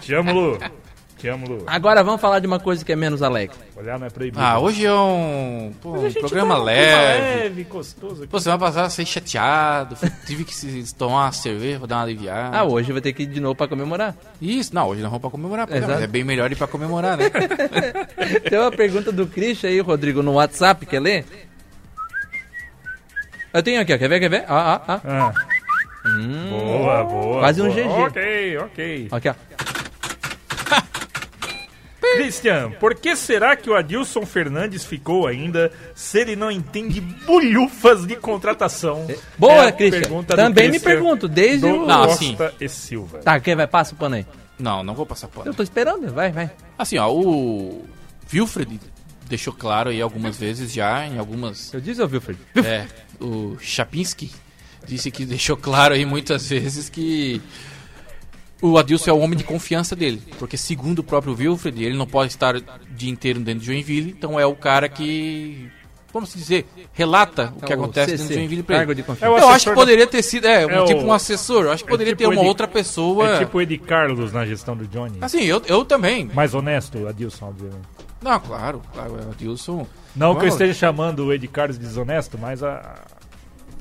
[0.00, 0.58] Te amo, Lu.
[1.20, 1.64] Te amo, Lu.
[1.66, 3.54] Agora vamos falar de uma coisa que é menos alegre.
[3.76, 4.40] Olhar não é proibido.
[4.42, 7.40] Ah, hoje é um, pô, um gente programa tá leve.
[7.42, 8.22] leve, gostoso.
[8.22, 8.26] aqui.
[8.30, 9.96] Pô, semana passada eu chateado,
[10.26, 12.56] tive que se- tomar uma cerveja pra dar uma aliviada.
[12.56, 14.16] Ah, hoje vai ter que ir de novo pra comemorar.
[14.40, 17.28] Isso, não, hoje não vamos pra comemorar, mas é bem melhor ir pra comemorar, né?
[18.48, 21.26] Tem uma pergunta do Christian aí, Rodrigo, no WhatsApp, quer ler?
[23.52, 23.98] Eu tenho aqui, ó.
[23.98, 24.20] Quer ver?
[24.20, 24.44] Quer ver?
[24.48, 25.32] Ah, ah, ah.
[25.32, 25.32] Ah.
[26.48, 27.40] boa, boa.
[27.40, 27.74] Quase um boa.
[27.74, 28.06] GG.
[28.06, 29.08] Ok, ok.
[29.10, 29.34] Aqui, ó.
[32.16, 38.06] Christian, por que será que o Adilson Fernandes ficou ainda se ele não entende bulhufas
[38.06, 39.06] de contratação?
[39.38, 40.22] Boa, a Christian.
[40.24, 42.36] Também me Christian pergunto, desde o- Não, Costa assim.
[42.60, 43.18] e Silva.
[43.18, 43.66] Tá, quer vai?
[43.66, 44.26] Passa o pano aí.
[44.58, 45.54] não, não vou passar Eu pano.
[45.54, 46.50] tô esperando, vai, vai.
[46.78, 47.84] Assim, ó, o
[48.32, 48.80] Wilfred
[49.28, 51.72] deixou claro aí algumas vezes já, em algumas...
[51.72, 52.38] Eu disse, ô Wilfred.
[52.56, 52.86] É,
[53.20, 54.30] o Chapinski
[54.86, 57.40] disse que deixou claro aí muitas vezes que
[58.62, 60.22] o Adilson é o homem de confiança dele.
[60.38, 62.62] Porque segundo o próprio Wilfred, ele não pode estar o
[62.94, 65.70] dia inteiro dentro de Joinville, então é o cara que,
[66.12, 68.96] vamos dizer, relata o que É o acontece CC, dentro de Joinville pra Cargo ele.
[68.96, 69.36] de É o confiança.
[69.44, 71.84] Eu acho que poderia ter sido, é, um É o- tipo um assessor, eu acho
[71.84, 73.36] que é poderia tipo ter uma Edi- outra pessoa.
[73.36, 75.18] É tipo o Edi Carlos na gestão do Johnny.
[75.20, 76.30] Assim, eu, eu também.
[76.34, 77.88] Mais honesto, Adilson, obviamente.
[78.22, 79.86] Não, claro, claro, é o Adilson.
[80.14, 82.96] Não que eu esteja chamando o Ed Carlos de desonesto, mas a...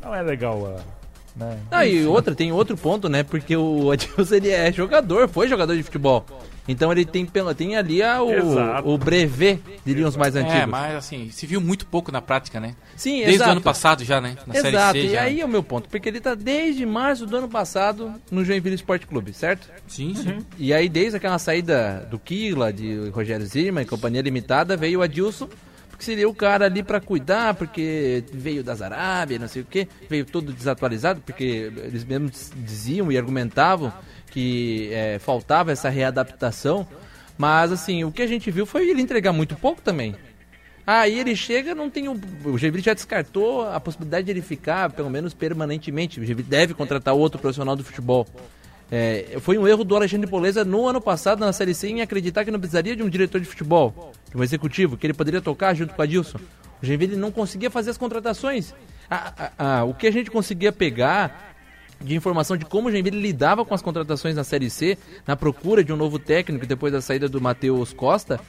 [0.01, 0.98] não é legal a...
[1.39, 1.57] Né?
[1.71, 3.23] Ah, e outra, tem outro ponto, né?
[3.23, 6.25] Porque o Adilson ele é jogador, foi jogador de futebol.
[6.67, 7.25] Então ele tem,
[7.57, 8.87] tem ali a, Exato.
[8.87, 10.61] o, o brevet, diriam os mais antigos.
[10.61, 12.75] É, mas assim, se viu muito pouco na prática, né?
[12.95, 13.49] Sim, Desde exato.
[13.49, 14.35] o ano passado já, né?
[14.45, 15.21] Na Exato, Série C e já.
[15.23, 18.75] aí é o meu ponto, porque ele tá desde março do ano passado no Joinville
[18.75, 19.67] Esporte Clube, certo?
[19.87, 20.45] Sim, sim.
[20.59, 25.01] E aí desde aquela saída do Kila, de Rogério Zirma e companhia limitada, veio o
[25.01, 25.49] Adilson,
[25.99, 29.85] porque seria o cara ali pra cuidar, porque veio das Arábia, não sei o que,
[30.09, 33.91] veio todo desatualizado, porque eles mesmos diziam e argumentavam
[34.31, 36.87] que é, faltava essa readaptação,
[37.37, 40.15] mas assim, o que a gente viu foi ele entregar muito pouco também.
[40.87, 42.13] Aí ele chega, não tem o.
[42.45, 46.19] O já descartou a possibilidade de ele ficar, pelo menos permanentemente.
[46.19, 48.25] O Joinville deve contratar outro profissional do futebol.
[48.91, 52.43] É, foi um erro do Alexandre Poleza no ano passado na Série C em acreditar
[52.43, 55.75] que não precisaria de um diretor de futebol, de um executivo, que ele poderia tocar
[55.75, 56.39] junto com a Dilson.
[56.81, 58.73] O Joinville não conseguia fazer as contratações.
[59.09, 61.53] A- a- a- o que a gente conseguia pegar
[62.01, 65.83] de informação de como o Joinville lidava com as contratações na Série C, na procura
[65.83, 68.39] de um novo técnico depois da saída do Matheus Costa,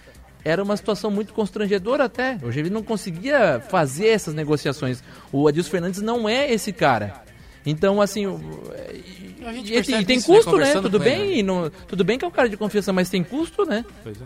[0.43, 2.37] era uma situação muito constrangedora até.
[2.37, 5.03] O Joinville não conseguia fazer essas negociações.
[5.33, 7.23] O Adilson Fernandes não é esse cara.
[7.71, 10.73] Então, assim, e, e- e tem isso, né, custo, né?
[10.81, 13.65] Tudo bem, ele, não- tudo bem que é o cara de confiança, mas tem custo,
[13.65, 13.85] né?
[14.03, 14.25] Pois é.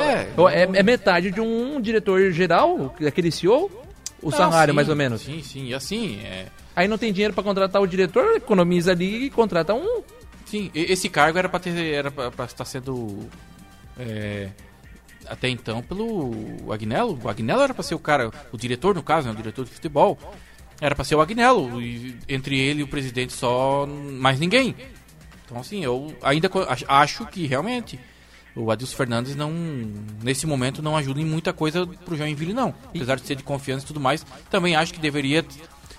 [0.00, 3.70] É, é, é metade de um diretor geral, aquele CEO,
[4.22, 5.20] o Não, salário, sim, mais ou menos.
[5.20, 5.66] Sim, sim.
[5.66, 9.74] E assim, é, Aí não tem dinheiro pra contratar o diretor, economiza ali e contrata
[9.74, 10.02] um.
[10.46, 13.28] sim, esse cargo era para ter era pra, pra estar sendo
[13.98, 14.48] é,
[15.26, 17.18] até então pelo Agnello.
[17.22, 19.70] O Agnello era para ser o cara, o diretor no caso, né, o diretor de
[19.70, 20.18] futebol.
[20.84, 24.76] Era para ser o Agnello e entre ele e o presidente só mais ninguém.
[25.42, 26.50] Então assim, eu ainda
[26.86, 27.98] acho que realmente
[28.54, 29.50] o Adilson Fernandes não
[30.22, 32.74] nesse momento não ajuda em muita coisa pro Joinville não.
[32.84, 35.42] Apesar de ser de confiança e tudo mais, também acho que deveria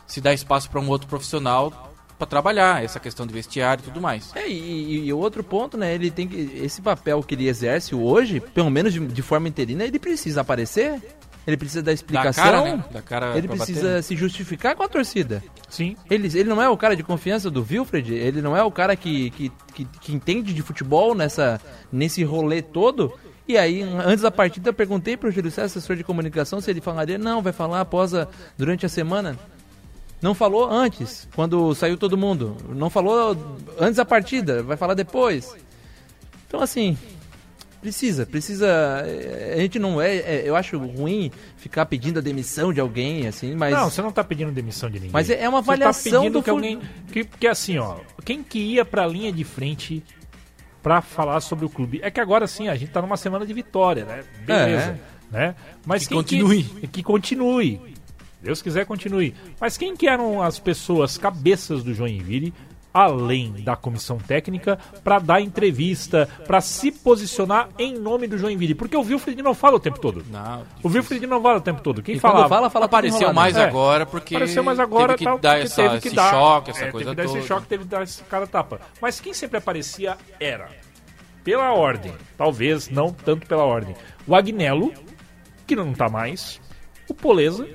[0.06, 4.00] se dar espaço para um outro profissional para trabalhar essa questão de vestiário e tudo
[4.00, 4.36] mais.
[4.36, 5.96] É, e, e o outro ponto, né?
[5.96, 6.60] Ele tem que.
[6.64, 11.02] Esse papel que ele exerce hoje, pelo menos de, de forma interina, ele precisa aparecer.
[11.48, 12.44] Ele precisa dar Da explicação.
[12.44, 12.84] cara, né?
[12.92, 14.02] Da cara Ele precisa bater, né?
[14.02, 15.44] se justificar com a torcida.
[15.70, 15.96] Sim.
[16.10, 18.96] Ele, ele não é o cara de confiança do Wilfred, ele não é o cara
[18.96, 23.14] que, que, que, que entende de futebol nessa, nesse rolê todo.
[23.48, 26.82] E aí, antes da partida, eu perguntei pro Júlio César, assessor de comunicação, se ele
[26.82, 27.18] falaria.
[27.18, 28.28] Não, vai falar após a,
[28.58, 29.38] durante a semana.
[30.20, 32.58] Não falou antes, quando saiu todo mundo.
[32.70, 33.38] Não falou
[33.80, 35.56] antes da partida, vai falar depois.
[36.48, 36.98] Então, assim,
[37.86, 38.68] precisa, precisa.
[39.06, 43.28] eh, A gente não é, é- Eu acho ruim ficar pedindo a demissão de alguém,
[43.28, 43.74] assim, mas.
[43.76, 45.12] Não, você não tá pedindo demissão de ninguém.
[45.14, 46.82] Mas é- é uma Você tá avaliação pedindo do que alguém.
[47.12, 47.98] Que, que assim, ó.
[48.24, 50.04] Quem que ia pra linha de frente
[50.82, 52.00] pra falar sobre o clube?
[52.02, 54.24] É que agora sim, a gente tá numa semana de vitória, né?
[54.46, 55.00] Beleza.
[55.32, 55.54] Né?
[55.86, 56.64] Mas Que continue.
[56.64, 57.80] Que, que continue.
[58.42, 59.34] Deus quiser, continue.
[59.60, 62.52] Mas quem que eram as pessoas, cabeças do Joinville
[62.96, 68.96] além da comissão técnica para dar entrevista, para se posicionar em nome do Joinville, porque
[68.96, 70.24] o Wilfried não fala o tempo todo.
[70.32, 72.02] Não, O Wilfried não fala o tempo todo.
[72.02, 72.48] Quem E falava?
[72.48, 73.66] fala, fala tudo apareceu mais É.
[73.66, 76.86] agora porque Apareceu mais agora teve que dar essa, teve que esse dar- choque, essa
[76.86, 77.40] é, coisa teve que dar toda.
[77.40, 78.80] esse choque, teve que dar esse cara tapa.
[79.02, 80.70] Mas quem sempre aparecia era,
[81.44, 83.94] pela ordem, talvez não tanto pela ordem,
[84.26, 84.94] o Agnello,
[85.68, 86.62] que não tá mais,
[87.10, 87.68] o Poleza,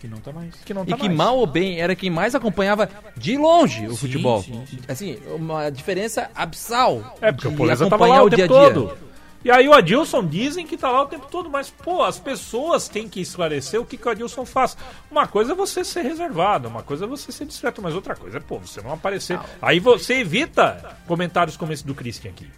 [0.00, 0.54] Que não tá mais.
[0.64, 1.16] que não E tá que mais.
[1.16, 4.42] mal ou bem era quem mais acompanhava de longe o Sim, futebol.
[4.42, 4.78] sim, sim.
[4.88, 7.16] Assim, uma diferença absal.
[7.20, 8.74] É, porque de o Poleza tava lá o, o dia tempo a dia.
[8.74, 9.06] todo.
[9.44, 12.88] E aí o Adilson dizem que tá lá o tempo todo, mas, pô, as pessoas
[12.88, 14.76] têm que esclarecer o que, que o Adilson faz.
[15.08, 18.38] Uma coisa é você ser reservado, uma coisa é você ser discreto, mas outra coisa
[18.38, 19.38] é, pô, você não aparecer.
[19.62, 22.48] Aí você evita comentários como esse do Christian aqui.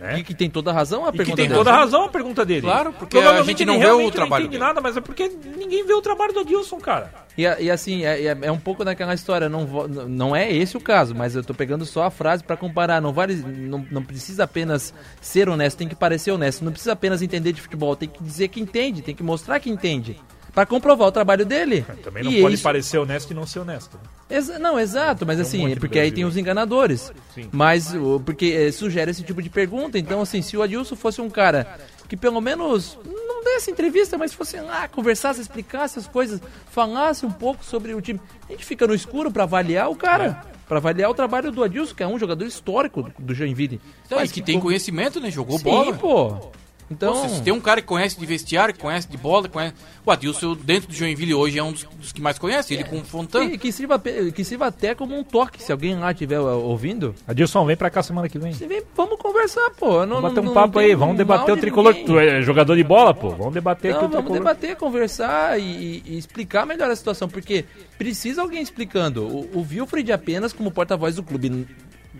[0.00, 0.18] Né?
[0.20, 1.58] E que tem toda a razão a E que pergunta tem dele.
[1.58, 2.62] toda a razão a pergunta dele.
[2.62, 4.64] Claro, porque a gente não vê o trabalho Não entende dele.
[4.64, 5.28] nada, mas é porque
[5.58, 7.12] ninguém vê o trabalho do Adilson, cara.
[7.36, 9.66] E, e assim, é, é- é um pouco daquela história, não,
[10.08, 13.00] não é esse o caso, mas eu tô pegando só a frase pra comparar.
[13.02, 16.64] Não, vale, não, não precisa apenas ser honesto, tem que parecer honesto.
[16.64, 19.68] Não precisa apenas entender de futebol, tem que dizer que entende, tem que mostrar que
[19.68, 20.16] entende.
[20.54, 21.84] Pra comprovar o trabalho dele.
[22.02, 23.94] Também não E pode isso- parecer honesto e não ser honesto.
[23.96, 24.36] né?
[24.36, 27.12] Exa- não, exato, mas Tem um assim, é no porque aí tem os enganadores.
[27.34, 27.48] Sim.
[27.52, 27.92] Mas
[28.24, 29.98] porque eh, sugere esse tipo de pergunta.
[29.98, 31.78] Então, assim, se o Adilson fosse um cara
[32.08, 36.40] que pelo menos não desse entrevista, mas fosse lá, conversasse, explicasse as coisas,
[36.70, 38.20] falasse um pouco sobre o time.
[38.48, 40.44] A gente fica no escuro pra avaliar o cara.
[40.46, 40.50] É.
[40.68, 43.80] Pra avaliar o trabalho do Adilson, que é um jogador histórico do, do Joinville.
[44.06, 45.28] Então, Mas que tem co- conhecimento, né?
[45.28, 45.92] Jogou Sim, bola.
[45.94, 46.50] pô.
[46.90, 49.74] Então, Pô, se- tem um cara que conhece de vestiário, que conhece de bola, conhece...
[50.04, 52.74] O Adilson, dentro do Joinville hoje, é um dos, dos que mais conhece.
[52.74, 53.48] Ele com o Fontana.
[53.50, 53.96] que, que, sirva,
[54.34, 57.14] que sirva até como um toque, se alguém lá estiver ouvindo.
[57.28, 58.52] Adilson, vem pra cá semana que vem.
[58.52, 60.04] Você vem, vamos conversar, pô.
[60.04, 61.92] Não, Vamos bater um não papo aí, vamos debater o tricolor.
[61.92, 62.06] ninguém.
[62.06, 63.30] Tu é jogador de bola, pô.
[63.30, 64.54] Vamos debater Não, aqui o vamos tricolor.
[64.54, 67.64] debater, conversar e, e- explicar melhor a situação, porque
[67.96, 69.24] precisa alguém explicando.
[69.28, 71.68] O, o Wilfried apenas como porta-voz do clube,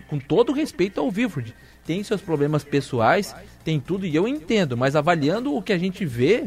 [0.07, 1.53] com todo respeito ao Wilfried,
[1.85, 6.05] tem seus problemas pessoais, tem tudo, e eu entendo, mas avaliando o que a gente
[6.05, 6.45] vê,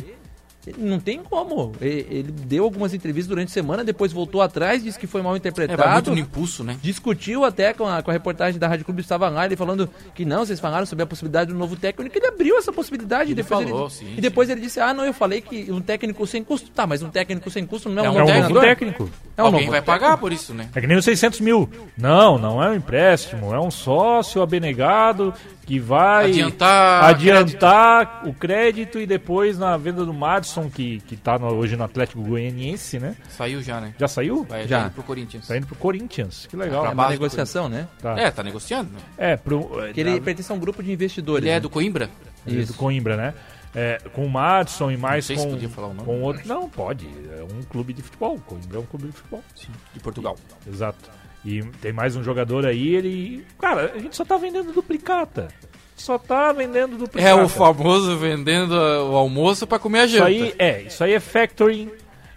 [0.79, 1.73] não tem como.
[1.81, 5.39] Ele deu algumas entrevistas durante a semana, depois voltou atrás, disse que foi mal É,
[5.39, 5.83] interpretado.
[5.83, 6.77] vai muito no impulso, né?
[6.83, 10.25] Discutiu até com a, com a reportagem da Rádio Clube, estava lá, ele falando que
[10.25, 13.31] não, vocês falaram sobre a possibilidade do novo técnico, ele abriu essa possibilidade.
[13.33, 15.81] Ele depois falou, ele, sim, e depois ele disse, ah, não, eu falei que um
[15.81, 16.71] técnico sem custo.
[16.71, 19.11] Tá, mas um técnico sem custo não é, É um um É um novo técnico.
[19.37, 20.69] É um Alguém novo vai pagar por isso, né?
[20.75, 21.69] É que nem os 600 mil.
[21.97, 23.53] Não, não é um empréstimo.
[23.55, 25.35] É um sócio abnegado
[25.67, 31.39] que vai Adiantar adiantar o crédito e depois na venda do Madison, que, que tá
[31.39, 33.17] no- hoje no Atlético Goianiense, né?
[33.31, 33.95] Saiu já, né?
[33.99, 34.45] Já saiu?
[34.45, 34.85] Vai Já.
[34.85, 34.91] já.
[34.91, 35.47] pro Corinthians.
[35.49, 36.47] Tá indo pro Corinthians.
[36.47, 36.83] Que legal.
[36.83, 37.89] Pra É uma negociação, né?
[38.01, 38.19] Tá.
[38.19, 38.99] É, tá negociando, né?
[39.17, 41.43] É, pro, Que ele pertence a um grupo de investidores.
[41.45, 41.61] Ele é né?
[41.61, 42.11] do Coimbra?
[42.47, 43.35] Ele é do Coimbra, né?
[43.77, 46.07] É, com o Madison e mais Não sei se com, podia falar o nome.
[46.07, 46.47] com outro.
[46.47, 47.07] Não, pode.
[47.07, 48.39] É um clube de futebol.
[48.47, 49.43] Coimbra é um clube de futebol.
[49.57, 49.69] Sim.
[49.93, 50.37] De Portugal.
[50.67, 51.11] Exato.
[51.45, 53.45] E tem mais um jogador aí, ele.
[53.61, 55.49] Cara, a gente só tá vendendo duplicata.
[55.97, 57.43] Só tá vendendo É duplicata.
[57.45, 60.27] o famoso vendendo o almoço pra comer a Isso janta.
[60.27, 61.91] aí é, isso aí é factoring.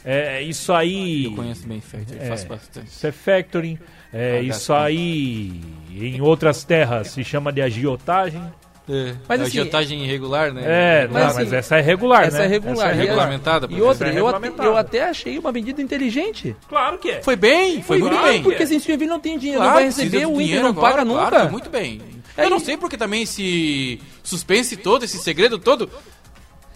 [0.06, 1.26] É, isso aí.
[1.26, 2.88] Eu conheço bem Factory, É, faço bastante.
[2.88, 3.80] Isso é factoring.
[4.14, 8.42] É, Ah, isso aí em outras terras se chama de agiotagem.
[8.90, 10.62] É, Mas a assim, agiotagem irregular, né?
[10.66, 12.46] É, Mas assim, mas essa é regular, essa né?
[12.46, 12.90] é regular.
[12.90, 15.52] Essa E é a- Regulamentada, por E outra, é eu, até- eu até achei uma
[15.52, 16.56] medida inteligente.
[16.70, 17.22] Claro que é.
[17.22, 18.44] Foi bem, foi muito claro, bem.
[18.44, 20.70] Porque se o Joinville não tem dinheiro, Claro, não vai receber, o Inter dinheiro não
[20.70, 21.40] agora, paga claro, nunca.
[21.42, 22.02] foi muito bem.
[22.38, 25.90] É, eu não sei porque também esse suspense todo, esse segredo todo.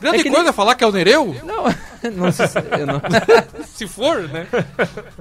[0.01, 1.63] Grande É que coisa nem- falar que é o Nereu, Não,
[2.13, 2.99] não sei se- eu não...
[3.73, 4.47] se for, né?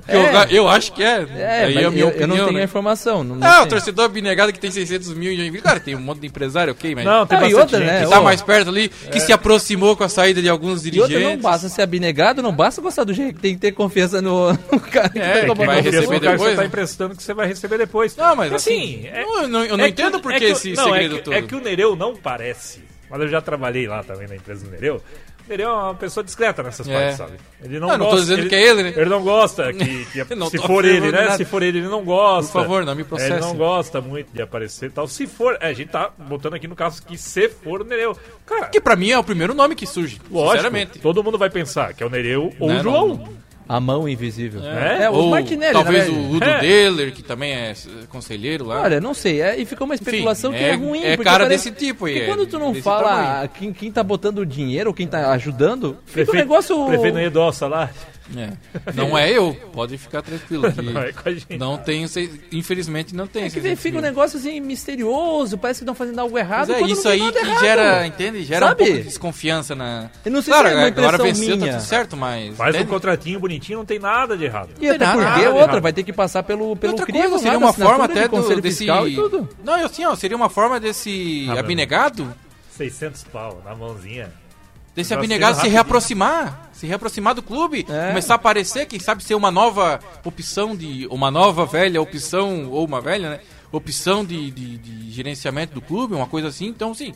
[0.09, 0.17] É.
[0.17, 1.27] Eu, eu acho que é.
[1.37, 2.61] É, Aí mas é a minha eu, opinião, eu não tenho né?
[2.63, 3.23] a informação.
[3.23, 5.63] Não, não Ah, o torcedor abnegado que tem 600 mil em Joinville.
[5.63, 7.89] Cara, tem um monte de empresário, ok, mas Não, tem Não, e bastante outra, gente.
[8.01, 8.05] né?
[8.05, 11.15] que tá mais perto ali, que se aproximou com a saída de alguns E dirigentes.
[11.17, 14.51] outra, não basta ser abnegado, não basta gostar do jeito, tem que ter confiança no,
[14.53, 16.67] no cara que É, tá tomando vai receber depois, você tá né?
[16.67, 18.17] emprestando que você vai receber depois.
[18.17, 20.73] Não, mas assim, é- eu não, eu não é que- entendo por é que esse
[20.73, 21.35] não, segredo é que, todo.
[21.35, 22.81] É que o Nereu não parece,
[23.11, 24.97] mas eu já trabalhei lá também na empresa do Nereu.
[25.47, 26.95] O Nereu é uma pessoa discreta nessas É.
[26.95, 27.33] partes, sabe?
[27.63, 28.93] Ele não Não, não tô gosta, dizendo ele, que é ele, né?
[28.97, 31.23] Ele não gosta que, que não se for ele, né?
[31.23, 31.37] nada.
[31.37, 32.53] Se for ele, ele não gosta.
[32.53, 33.41] Por favor, não me É, Ele processe.
[33.41, 35.09] não gosta muito de aparecer e tal.
[35.09, 38.17] Se for, é, a gente tá botando aqui no caso que se for o Nereu.
[38.47, 40.99] Cara, Que pra mim é o primeiro nome que surge, lógico, sinceramente.
[41.01, 43.09] todo mundo vai pensar que é o Nereu ou Né, o João.
[43.09, 44.61] não- A mão invisível.
[44.65, 45.05] É?
[45.05, 46.13] É, o Ou Martinelli, talvez o.
[46.33, 46.59] Udo É.
[46.59, 47.73] Deller, que também é
[48.09, 48.83] conselheiro lá.
[48.83, 51.05] Olha, não sei, é, e ficou uma especulação que é, é- ruim.
[51.05, 53.51] é porque cara parece- desse tipo aí, Porque é quando tu não fala tamanho.
[53.57, 56.87] quem, quem tá botando o dinheiro, ou quem tá ajudando, fica um Prefeito, negócio...
[56.87, 57.91] prefeito Edossa lá.
[58.37, 58.93] É.
[58.95, 60.71] Não é eu, pode ficar tranquilo.
[60.73, 61.57] Que Não é com a gente.
[61.59, 63.45] não tenho, se- infelizmente não tem.
[63.45, 64.01] É que fica um 600 mil.
[64.03, 66.69] negócio assim misterioso, parece que estão fazendo algo errado.
[66.69, 67.61] Mas é isso não tem aí que errado.
[67.61, 68.45] gera, entende?
[68.45, 68.83] Gera Sabe?
[68.83, 70.11] um pouco de desconfiança na.
[70.25, 71.73] Eu não sei claro, se é agora venceu, minha.
[71.73, 72.57] tá tudo certo, mas.
[72.57, 72.91] Faz um entende?
[72.93, 74.71] contratinho bonitinho, não tem nada de errado.
[74.81, 75.83] E até Tem nada, porque nada outra, errado.
[75.83, 78.57] vai ter que passar pelo, pelo Outra crivo coisa, seria uma forma até de conselho
[78.57, 78.85] do, desse.
[78.85, 78.89] e.
[79.65, 82.33] Não, eu assim, ó, seria uma forma desse Ah, abnegado,
[82.77, 84.31] 600 pau na mãozinha.
[85.01, 85.73] Desse abnegado se rapidinho.
[85.75, 88.09] reaproximar, se reaproximar do clube, É.
[88.09, 92.85] começar a aparecer, quem sabe ser uma nova opção de, uma nova velha opção, ou
[92.87, 93.41] uma velha, né,
[93.73, 97.13] opção de, de, de gerenciamento do clube, uma coisa assim, então sim,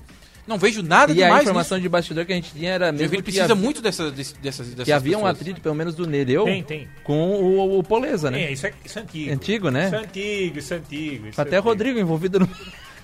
[0.47, 3.03] não vejo nada E a demais informação de bastidor que a gente tinha era nisso.
[3.03, 5.37] Mesmo Joinville que, precisa havia- muito dessa, desse- dessas, dessas que havia um pessoas.
[5.41, 6.89] atrito, pelo menos do Nereu, Tem, tem.
[7.03, 8.39] com o, o Poleza, né?
[8.45, 9.33] Tem, isso é, isso é antigo.
[9.33, 9.87] Antigo, né?
[9.87, 11.27] Isso é antigo, isso é antigo.
[11.29, 11.69] Isso é Até antigo.
[11.71, 12.49] Rodrigo envolvido no...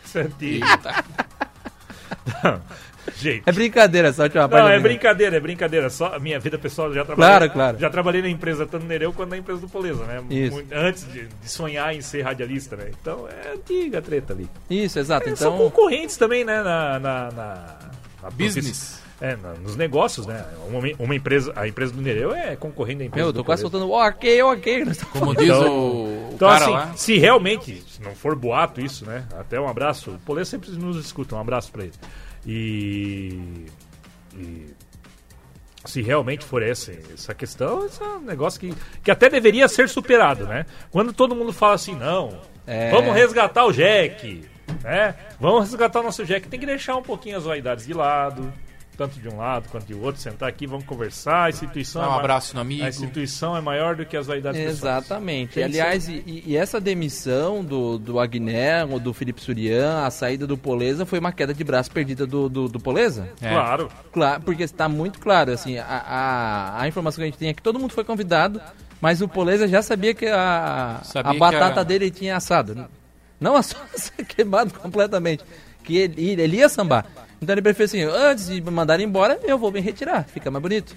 [0.05, 0.67] Isso é antigo.
[0.67, 1.05] Eita.
[3.17, 3.43] Gente.
[3.47, 5.89] É brincadeira, só tinha uma Não, é brincadeira, é brincadeira.
[5.91, 7.37] Só a minha vida pessoal eu já trabalhei.
[7.39, 7.79] Claro, claro.
[7.79, 10.23] Já trabalhei na empresa tanto no Nereu quanto na empresa do Poleza, né?
[10.31, 10.53] Isso.
[10.53, 12.91] Muito- antes de, de sonhar em ser radialista, né?
[13.01, 14.49] Então é antiga a treta ali.
[14.69, 15.29] Isso, exato.
[15.29, 16.63] É, São Então, concorrentes também, né?
[16.63, 17.77] Na, na, na-
[18.23, 19.01] na Business.
[19.21, 20.43] É, na- nos negócios, né?
[20.69, 23.61] Uma, uma empresa, a empresa do Nereu é concorrente da empresa eu do tô quase
[23.61, 24.83] soltando ok, ok.
[24.83, 26.93] estamos Como diz Então- o, o Então, cara assim, lá.
[26.97, 29.25] se realmente, se não for boato isso, né?
[29.39, 30.13] Até um abraço.
[30.13, 31.93] O Polê sempre nos escuta, um abraço pra ele.
[32.47, 33.67] E.
[34.35, 34.67] e
[35.85, 39.89] se realmente for essa, essa questão, esse é um negócio que, que até deveria ser
[39.89, 40.67] superado, né?
[40.91, 42.91] Quando todo mundo fala assim, não, É.
[42.91, 44.45] vamos resgatar o Jack,
[44.85, 45.15] né?
[45.41, 46.49] Vamos resgatar o nosso Jack.
[46.49, 48.53] Tem que deixar um pouquinho as vaidades de lado,
[49.01, 51.45] tanto de um lado quanto de outro, sentar aqui, vamos conversar.
[51.45, 52.85] A instituição, Dá é um ma- abraço no amigo.
[52.85, 54.61] a instituição é maior do que as vaidades.
[54.61, 55.55] Exatamente.
[55.55, 60.59] Que Aliás, e, e essa demissão do, do Aguilera, do Felipe Surian, a saída do
[60.59, 63.29] Poleza foi uma queda de braço perdida do, do, do Poleza?
[63.41, 63.49] É.
[63.49, 63.89] Claro.
[64.13, 67.55] Claro, porque está muito claro, assim, a, a, a informação que a gente tem é
[67.55, 68.61] que todo mundo foi convidado,
[69.01, 72.87] mas o Poleza já sabia que a, Sabia a que batata a- dele tinha assado.
[73.41, 73.89] Não assado,
[74.29, 75.43] queimado completamente.
[75.83, 77.07] Que ele, ele ia sambar.
[77.41, 80.63] Então ele preferiu assim, antes de me mandar embora, eu vou me retirar, fica mais
[80.63, 80.95] bonito.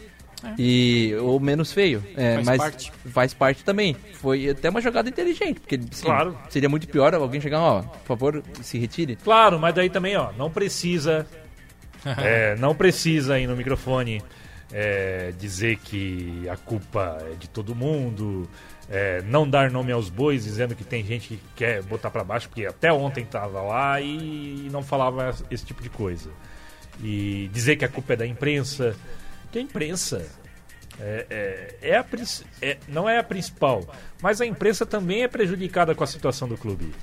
[0.58, 2.04] E, ou menos feio.
[2.18, 2.92] É, Faz mas parte.
[3.12, 3.96] faz parte também.
[4.16, 6.38] Foi até uma jogada inteligente, porque assim, Claro.
[6.50, 9.16] seria muito pior alguém chegar, ó, por favor, se retire.
[9.16, 11.26] Claro, mas daí também, ó, não precisa.
[12.18, 14.22] é, não precisa aí no microfone
[14.72, 18.50] é, dizer que a culpa é de todo mundo.
[18.90, 22.50] É, não dar nome aos bois, dizendo que tem gente que quer botar pra baixo,
[22.50, 26.30] porque até ontem tava lá e não falava esse tipo de coisa.
[27.02, 28.96] E dizer que a culpa é da imprensa.
[29.52, 30.26] Que a imprensa
[31.00, 32.06] é, é, é a,
[32.62, 33.84] é- não é a principal,
[34.22, 36.94] mas a imprensa também é prejudicada com a situação do clube.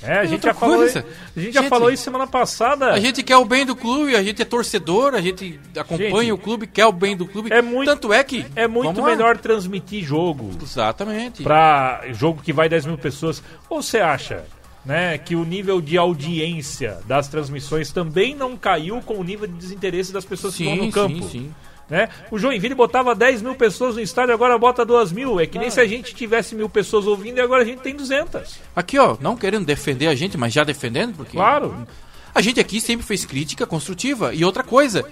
[0.00, 1.04] É, a, gente já falou, coisa,
[1.36, 2.92] a gente já gente, falou isso semana passada.
[2.92, 6.32] A gente quer o bem do clube, a gente é torcedor, a gente acompanha Gente,
[6.32, 7.52] o clube, quer o bem do clube.
[7.52, 8.46] é muito- Tanto é que.
[8.54, 9.10] É muito vamos lá.
[9.10, 11.42] melhor transmitir jogo Exatamente.
[11.42, 13.42] pra jogo que vai 10 mil pessoas.
[13.68, 14.44] Ou você acha
[14.84, 19.54] né, que o nível de audiência das transmissões também não caiu com o nível de
[19.54, 21.22] desinteresse das pessoas que vão Sim, no campo?
[21.24, 21.54] sim, sim.
[21.88, 22.08] Né?
[22.30, 25.40] O Joinville botava 10 mil pessoas no estádio, agora bota 2 mil.
[25.40, 27.96] É que nem se a gente tivesse mil pessoas ouvindo e agora a gente tem
[27.96, 28.58] 200.
[28.76, 31.36] Aqui, ó, não querendo defender a gente, mas já defendendo, porque.
[31.36, 31.86] Claro.
[32.34, 34.34] A gente aqui sempre fez crítica construtiva.
[34.34, 35.02] E outra coisa,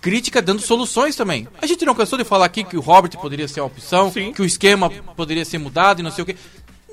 [0.00, 1.46] crítica dando soluções também.
[1.62, 4.32] A gente não cansou de falar aqui que o Robert poderia ser uma opção, Sim.
[4.32, 6.36] que o esquema poderia ser mudado e não sei o quê.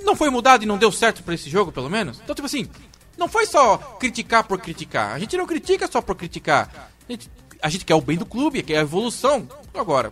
[0.04, 2.20] Não foi mudado e não deu certo pra esse jogo, pelo menos?
[2.24, 2.70] Então, tipo assim,
[3.18, 5.16] não foi só criticar por criticar.
[5.16, 6.92] A gente não critica só por criticar.
[7.08, 7.30] A gente,
[7.62, 9.48] a gente quer o bem do clube, quer a evolução.
[9.74, 10.12] Agora,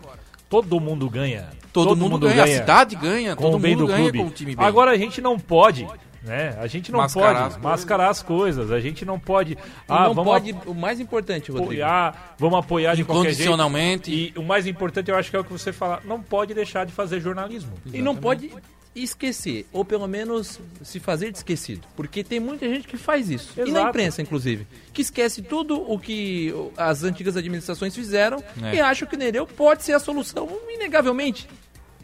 [0.50, 1.50] Todo mundo ganha.
[1.72, 4.20] todo, mundo, ganha, a cidade ganha, com todo o bem mundo do ganha clube.
[4.20, 4.66] com o time bem.
[4.66, 5.88] Agora a gente não pode,
[6.22, 6.56] né?
[6.60, 7.62] A gente não Mascarar pode as coisas.
[7.64, 8.72] mascarar as coisas.
[8.72, 9.58] A gente não pode.
[9.90, 13.42] Ah, não vamos pode, o mais importante, Rodrigo, apoiar, vamos apoiar de qualquer jeito.
[13.42, 14.12] Incondicionalmente.
[14.12, 16.02] E o mais importante, eu acho que é o que você fala.
[16.06, 17.74] Não pode deixar de fazer jornalismo.
[17.92, 18.52] E não pode
[18.96, 21.82] esquecer, ou pelo menos se fazer de esquecido.
[21.96, 23.54] Porque tem muita gente que faz isso.
[23.58, 23.90] E na Exato.
[23.90, 24.68] imprensa, inclusive.
[24.94, 28.76] Que esquece tudo o que as antigas administrações fizeram É.
[28.76, 31.48] e acha que o Nereu pode ser a solução, inegavelmente.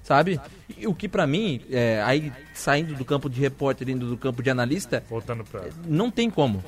[0.03, 0.39] Sabe?
[0.75, 4.41] E o que pra mim, é, aí saindo do campo de repórter, indo do campo
[4.41, 5.65] de analista, Voltando pra.
[5.85, 6.63] não tem como.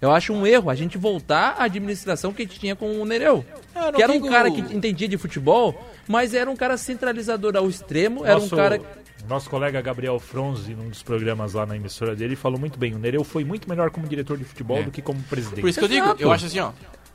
[0.00, 3.04] Eu acho um erro a gente voltar à administração que a gente tinha com o
[3.04, 3.44] Nereu.
[3.74, 5.74] Eu não Que era um cara que entendia de futebol,
[6.06, 8.80] mas era um cara centralizador ao extremo, era um Nosso- cara
[9.28, 12.94] Nosso colega Gabriel Fronzi, num dos programas lá na emissora dele, falou muito bem.
[12.94, 14.82] O Nereu foi muito melhor como diretor de futebol É.
[14.82, 15.60] do que como presidente.
[15.60, 16.22] Por isso que eu digo, Exato.
[16.22, 16.72] eu acho assim, ó.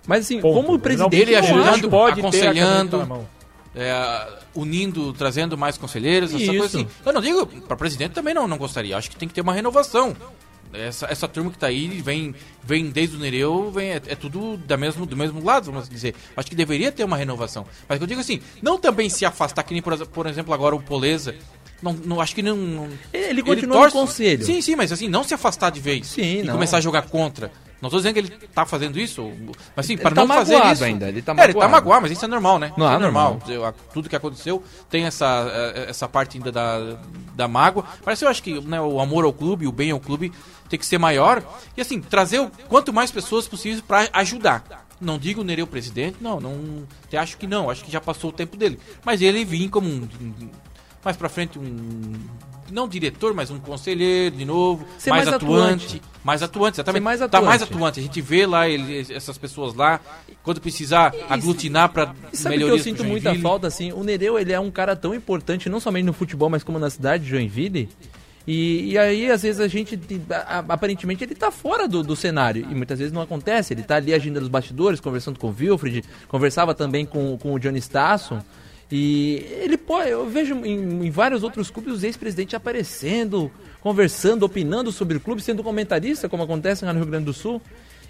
[0.08, 0.56] Mas assim, Ponto.
[0.56, 3.28] como Ele presidente, Ele ajudando, pode aconselhando,
[3.76, 6.52] é, unindo, trazendo mais conselheiros, essa Isso.
[6.52, 6.88] coisa assim.
[7.06, 8.98] Eu não digo, para presidente também não, não gostaria.
[8.98, 10.16] Acho que tem que ter uma renovação.
[10.72, 14.56] Essa, essa turma que tá aí vem, vem desde o Nereu, vem, é, é tudo
[14.56, 16.14] da mesmo, do mesmo lado, vamos dizer.
[16.38, 17.66] Acho que deveria ter uma renovação.
[17.88, 20.82] Mas eu digo assim, não também se afastar, que nem, por, por exemplo, agora o
[20.82, 21.34] Poleza.
[21.82, 22.56] Não, não, acho que não.
[22.56, 24.46] não- Ele continua no conselho.
[24.46, 26.08] Sim, sim, mas assim, não se afastar de vez.
[26.08, 26.54] Sim, e não.
[26.54, 27.52] começar a jogar contra.
[27.82, 29.32] Não tô dizendo que ele tá fazendo isso,
[29.74, 30.84] mas Ele para tá não fazer magoado isso.
[30.84, 31.72] ainda, ele tá é, ele tá magoado.
[31.72, 32.74] magoado, mas isso é normal, né?
[32.76, 33.40] Não, Isso é é normal.
[33.94, 36.98] tudo que aconteceu tem essa, eh, essa parte ainda da,
[37.36, 37.86] da mágoa.
[38.06, 40.34] Mas eu acho que né, o amor ao clube, o bem ao clube,
[40.68, 41.42] tem que ser maior.
[41.78, 44.86] E assim, trazer o, quanto mais pessoas possível para ajudar.
[45.00, 46.84] Não digo Nereu presidente, não, não.
[47.18, 48.78] Acho que não, acho que já passou o tempo dele.
[49.06, 50.06] Mas ele vir como um.
[51.04, 52.14] Mais pra frente, um.
[52.72, 54.86] Não diretor, mas um conselheiro de novo.
[55.00, 55.86] Ser mais, mais atuante.
[55.86, 56.02] atuante.
[56.24, 57.00] Mais atuante, exatamente.
[57.00, 57.74] Ser mais Tá mais atuante.
[57.78, 58.00] atuante.
[58.00, 60.00] A gente vê lá ele- essas pessoas lá.
[60.44, 63.92] Quando precisar aglutinar pra E sabe que eu sinto muita falta, assim?
[63.92, 66.92] O Nereu, ele é um cara tão importante, não somente no futebol, mas como na
[66.92, 67.90] cidade de Joinville.
[68.48, 70.00] E, e aí, às vezes, a gente,
[70.48, 72.68] aparentemente, ele tá fora do, do cenário.
[72.70, 73.74] E muitas vezes não acontece.
[73.74, 77.60] Ele tá ali agindo nos bastidores, conversando com o Wilfred, conversava também com, com o
[77.60, 78.42] Johnny Stasson.
[78.92, 84.92] E ele pode, eu vejo em, em vários outros clubes os ex-presidentes aparecendo, conversando, opinando
[84.92, 87.62] sobre o clube, sendo comentarista, como acontece lá no Rio Grande do Sul.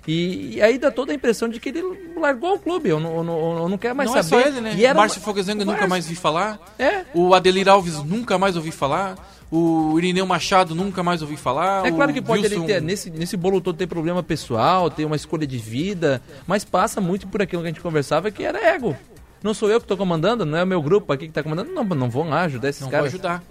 [0.07, 1.83] E, e aí dá toda a impressão de que ele
[2.17, 4.43] largou o clube, eu não, eu não, eu não quero mais Não é saber.
[4.43, 4.73] só ele, né?
[4.77, 6.73] E era Márcio Fogazanga nunca mais vi falar.
[6.79, 7.03] É.
[7.13, 9.17] O Adelir Alves nunca mais ouvi falar.
[9.51, 11.85] O Irineu Machado nunca mais ouvi falar.
[11.85, 15.05] É claro que pode Wilson- ele ter, nesse, nesse bolo todo ter problema pessoal, ter
[15.05, 18.63] uma escolha de vida, mas passa muito por aquilo que a gente conversava que era
[18.63, 18.95] ego.
[19.43, 21.71] Não sou eu que estou comandando, não é o meu grupo aqui que está comandando,
[21.71, 23.43] não, não vão lá ajudar esses Não vou caras, ajudar.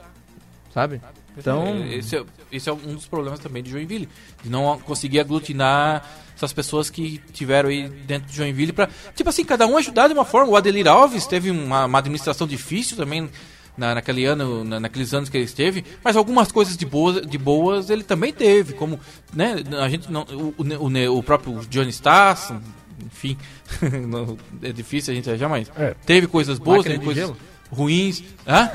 [0.73, 1.01] sabe?
[1.37, 4.09] Então, É, Esse é, esse é um dos problemas também de Joinville.
[4.43, 8.89] De não conseguir aglutinar essas pessoas que tiveram aí dentro de Joinville pra.
[9.15, 10.51] Tipo assim, cada um ajudar de uma forma.
[10.53, 13.29] O Adelir Alves teve uma, uma administração difícil também.
[13.77, 17.39] Na, naquele ano, na- naqueles anos que ele esteve, mas algumas coisas de boas, de
[17.39, 18.99] boas ele também teve, como
[19.33, 22.61] né, a gente não, o, o, o próprio Johnny Stasson,
[23.07, 23.37] enfim,
[24.63, 25.95] é difícil a gente achar, mas É.
[26.07, 27.37] teve coisas boas, teve de coisas gelo.
[27.71, 28.71] ruins, Hã?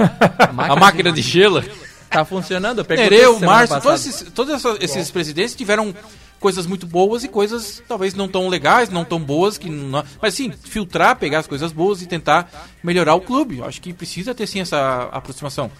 [0.53, 1.63] máquina a máquina de gelo.
[2.09, 2.85] tá funcionando.
[2.87, 5.93] eu Nereu, Márcio, todos esses, todos essa- esses presidentes tiveram
[6.39, 10.33] coisas muito boas e coisas talvez não tão legais, não tão boas, que não, mas
[10.33, 12.49] sim, filtrar, pegar as coisas boas e tentar
[12.83, 13.59] melhorar o clube.
[13.59, 15.71] Eu acho que precisa ter sim essa aproximação.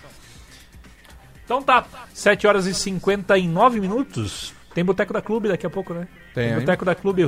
[1.45, 4.53] Então tá, 7 horas e 59 minutos.
[4.73, 6.07] Tem Boteco da Clube daqui a pouco, né?
[6.34, 6.55] Tem.
[6.55, 7.23] Boteco da Clube,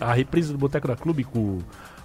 [0.00, 1.60] a reprise do Boteco da Clube com,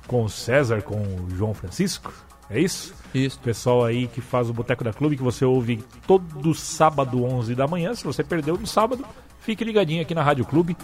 [0.08, 2.14] com o César, com o João Francisco.
[2.50, 2.94] É isso?
[3.14, 3.38] Isso.
[3.40, 7.56] O pessoal aí que faz o Boteco da Clube, que você ouve todo sábado, 11
[7.56, 7.96] da manhã.
[7.96, 9.06] Se você perdeu no sábado,
[9.44, 10.76] fique ligadinho aqui na Rádio Clube.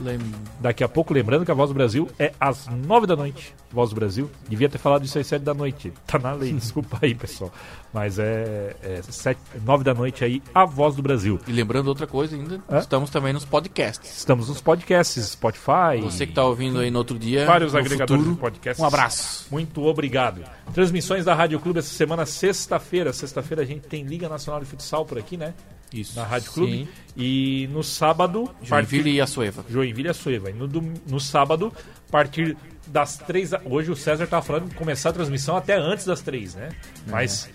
[0.59, 3.55] Daqui a pouco, lembrando que a Voz do Brasil é às 9 da noite.
[3.71, 4.29] Voz do Brasil.
[4.47, 5.93] Devia ter falado isso às 7 da noite.
[6.05, 7.51] Tá na lei, desculpa aí, pessoal.
[7.93, 11.39] Mas é, é 7, 9 da noite aí, a Voz do Brasil.
[11.47, 12.79] E lembrando outra coisa ainda, Hã?
[12.79, 14.17] estamos também nos podcasts.
[14.17, 16.01] Estamos nos podcasts, Spotify.
[16.01, 18.83] Você que está ouvindo aí no outro dia, vários agregadores futuro, de podcasts.
[18.83, 19.47] um abraço.
[19.51, 20.41] Muito obrigado.
[20.73, 23.13] Transmissões da Rádio Clube essa semana, sexta-feira.
[23.13, 25.53] Sexta-feira a gente tem Liga Nacional de Futsal por aqui, né?
[25.93, 26.15] Isso.
[26.19, 26.87] Na Rádio Clube.
[27.17, 29.65] E no sábado, Joinville e Açoeva.
[29.69, 30.49] Joinville e Açoeva.
[30.49, 31.73] E no, dom- no sábado,
[32.07, 32.55] a partir
[32.87, 33.51] das três.
[33.65, 36.69] Hoje o César tava falando de começar a transmissão até antes das três, né?
[37.07, 37.49] Mas.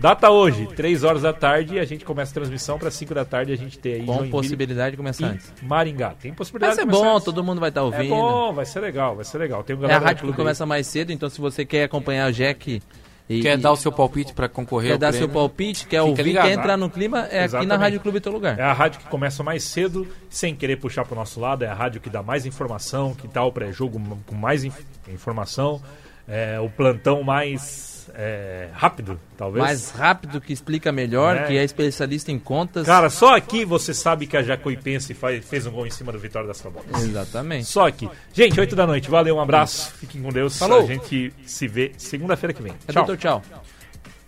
[0.00, 3.24] Data hoje, três horas da tarde, e a gente começa a transmissão para 5 da
[3.24, 5.52] tarde a gente ter aí Com possibilidade de começar antes.
[5.60, 6.10] Maringá.
[6.10, 7.24] Tem possibilidade Vai ser de começar bom, antes.
[7.24, 8.10] todo mundo vai estar É ouvindo.
[8.10, 9.64] bom, vai ser legal, vai ser legal.
[9.64, 12.30] Tem um É a rádio que Clube começa mais cedo, então se você quer acompanhar
[12.30, 12.80] o Jack
[13.28, 15.26] e, Quer e- dar o seu palpite para concorrer quer dar prêmio?
[15.26, 17.80] seu palpite, quer ouvir, ligado, quer entrar no clima, é aqui na Exatamente.
[17.80, 18.58] Rádio Clube teu lugar.
[18.58, 21.62] É a rádio que começa mais cedo, sem querer puxar pro nosso lado.
[21.64, 24.80] É a rádio que dá mais informação, que dá o pré-jogo com mais inf-
[25.12, 25.80] informação.
[26.26, 29.64] É o plantão mais é, rápido, talvez.
[29.64, 31.46] Mais rápido, que explica melhor, É.
[31.46, 32.86] que é especialista em contas.
[32.86, 36.18] Cara, só aqui você sabe que a Jacuipense faz, fez um gol em cima do
[36.18, 37.02] Vitória das Cabotas.
[37.02, 37.64] Exatamente.
[37.66, 38.08] Só aqui.
[38.32, 39.10] Gente, 8 da noite.
[39.10, 39.92] Valeu, um abraço.
[39.94, 40.58] Fiquem com Deus.
[40.58, 40.80] Falou.
[40.80, 42.72] A gente se vê segunda-feira que vem.
[42.86, 43.04] É Tchau.
[43.04, 43.42] doutor, tchau.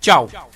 [0.00, 0.50] Tchau.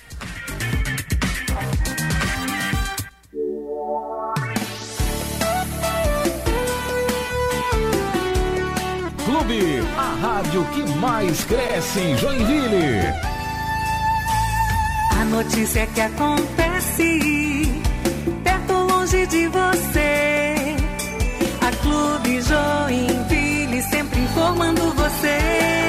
[9.45, 13.13] Clube, a rádio que mais cresce em Joinville.
[15.11, 17.83] A notícia que acontece
[18.43, 20.75] perto longe de você.
[21.61, 25.84] A Clube Joinville sempre informando você.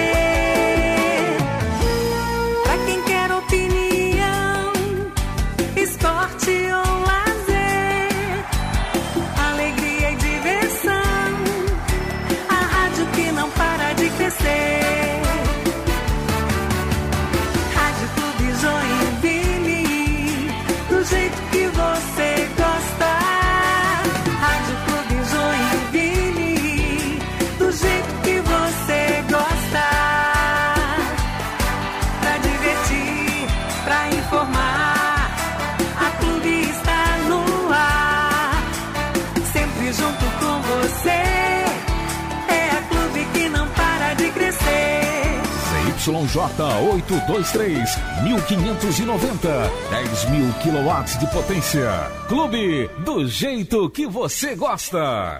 [46.06, 51.90] ZYJ823, 1590, 10 mil quilowatts de potência.
[52.28, 55.34] Clube, do jeito que você gosta.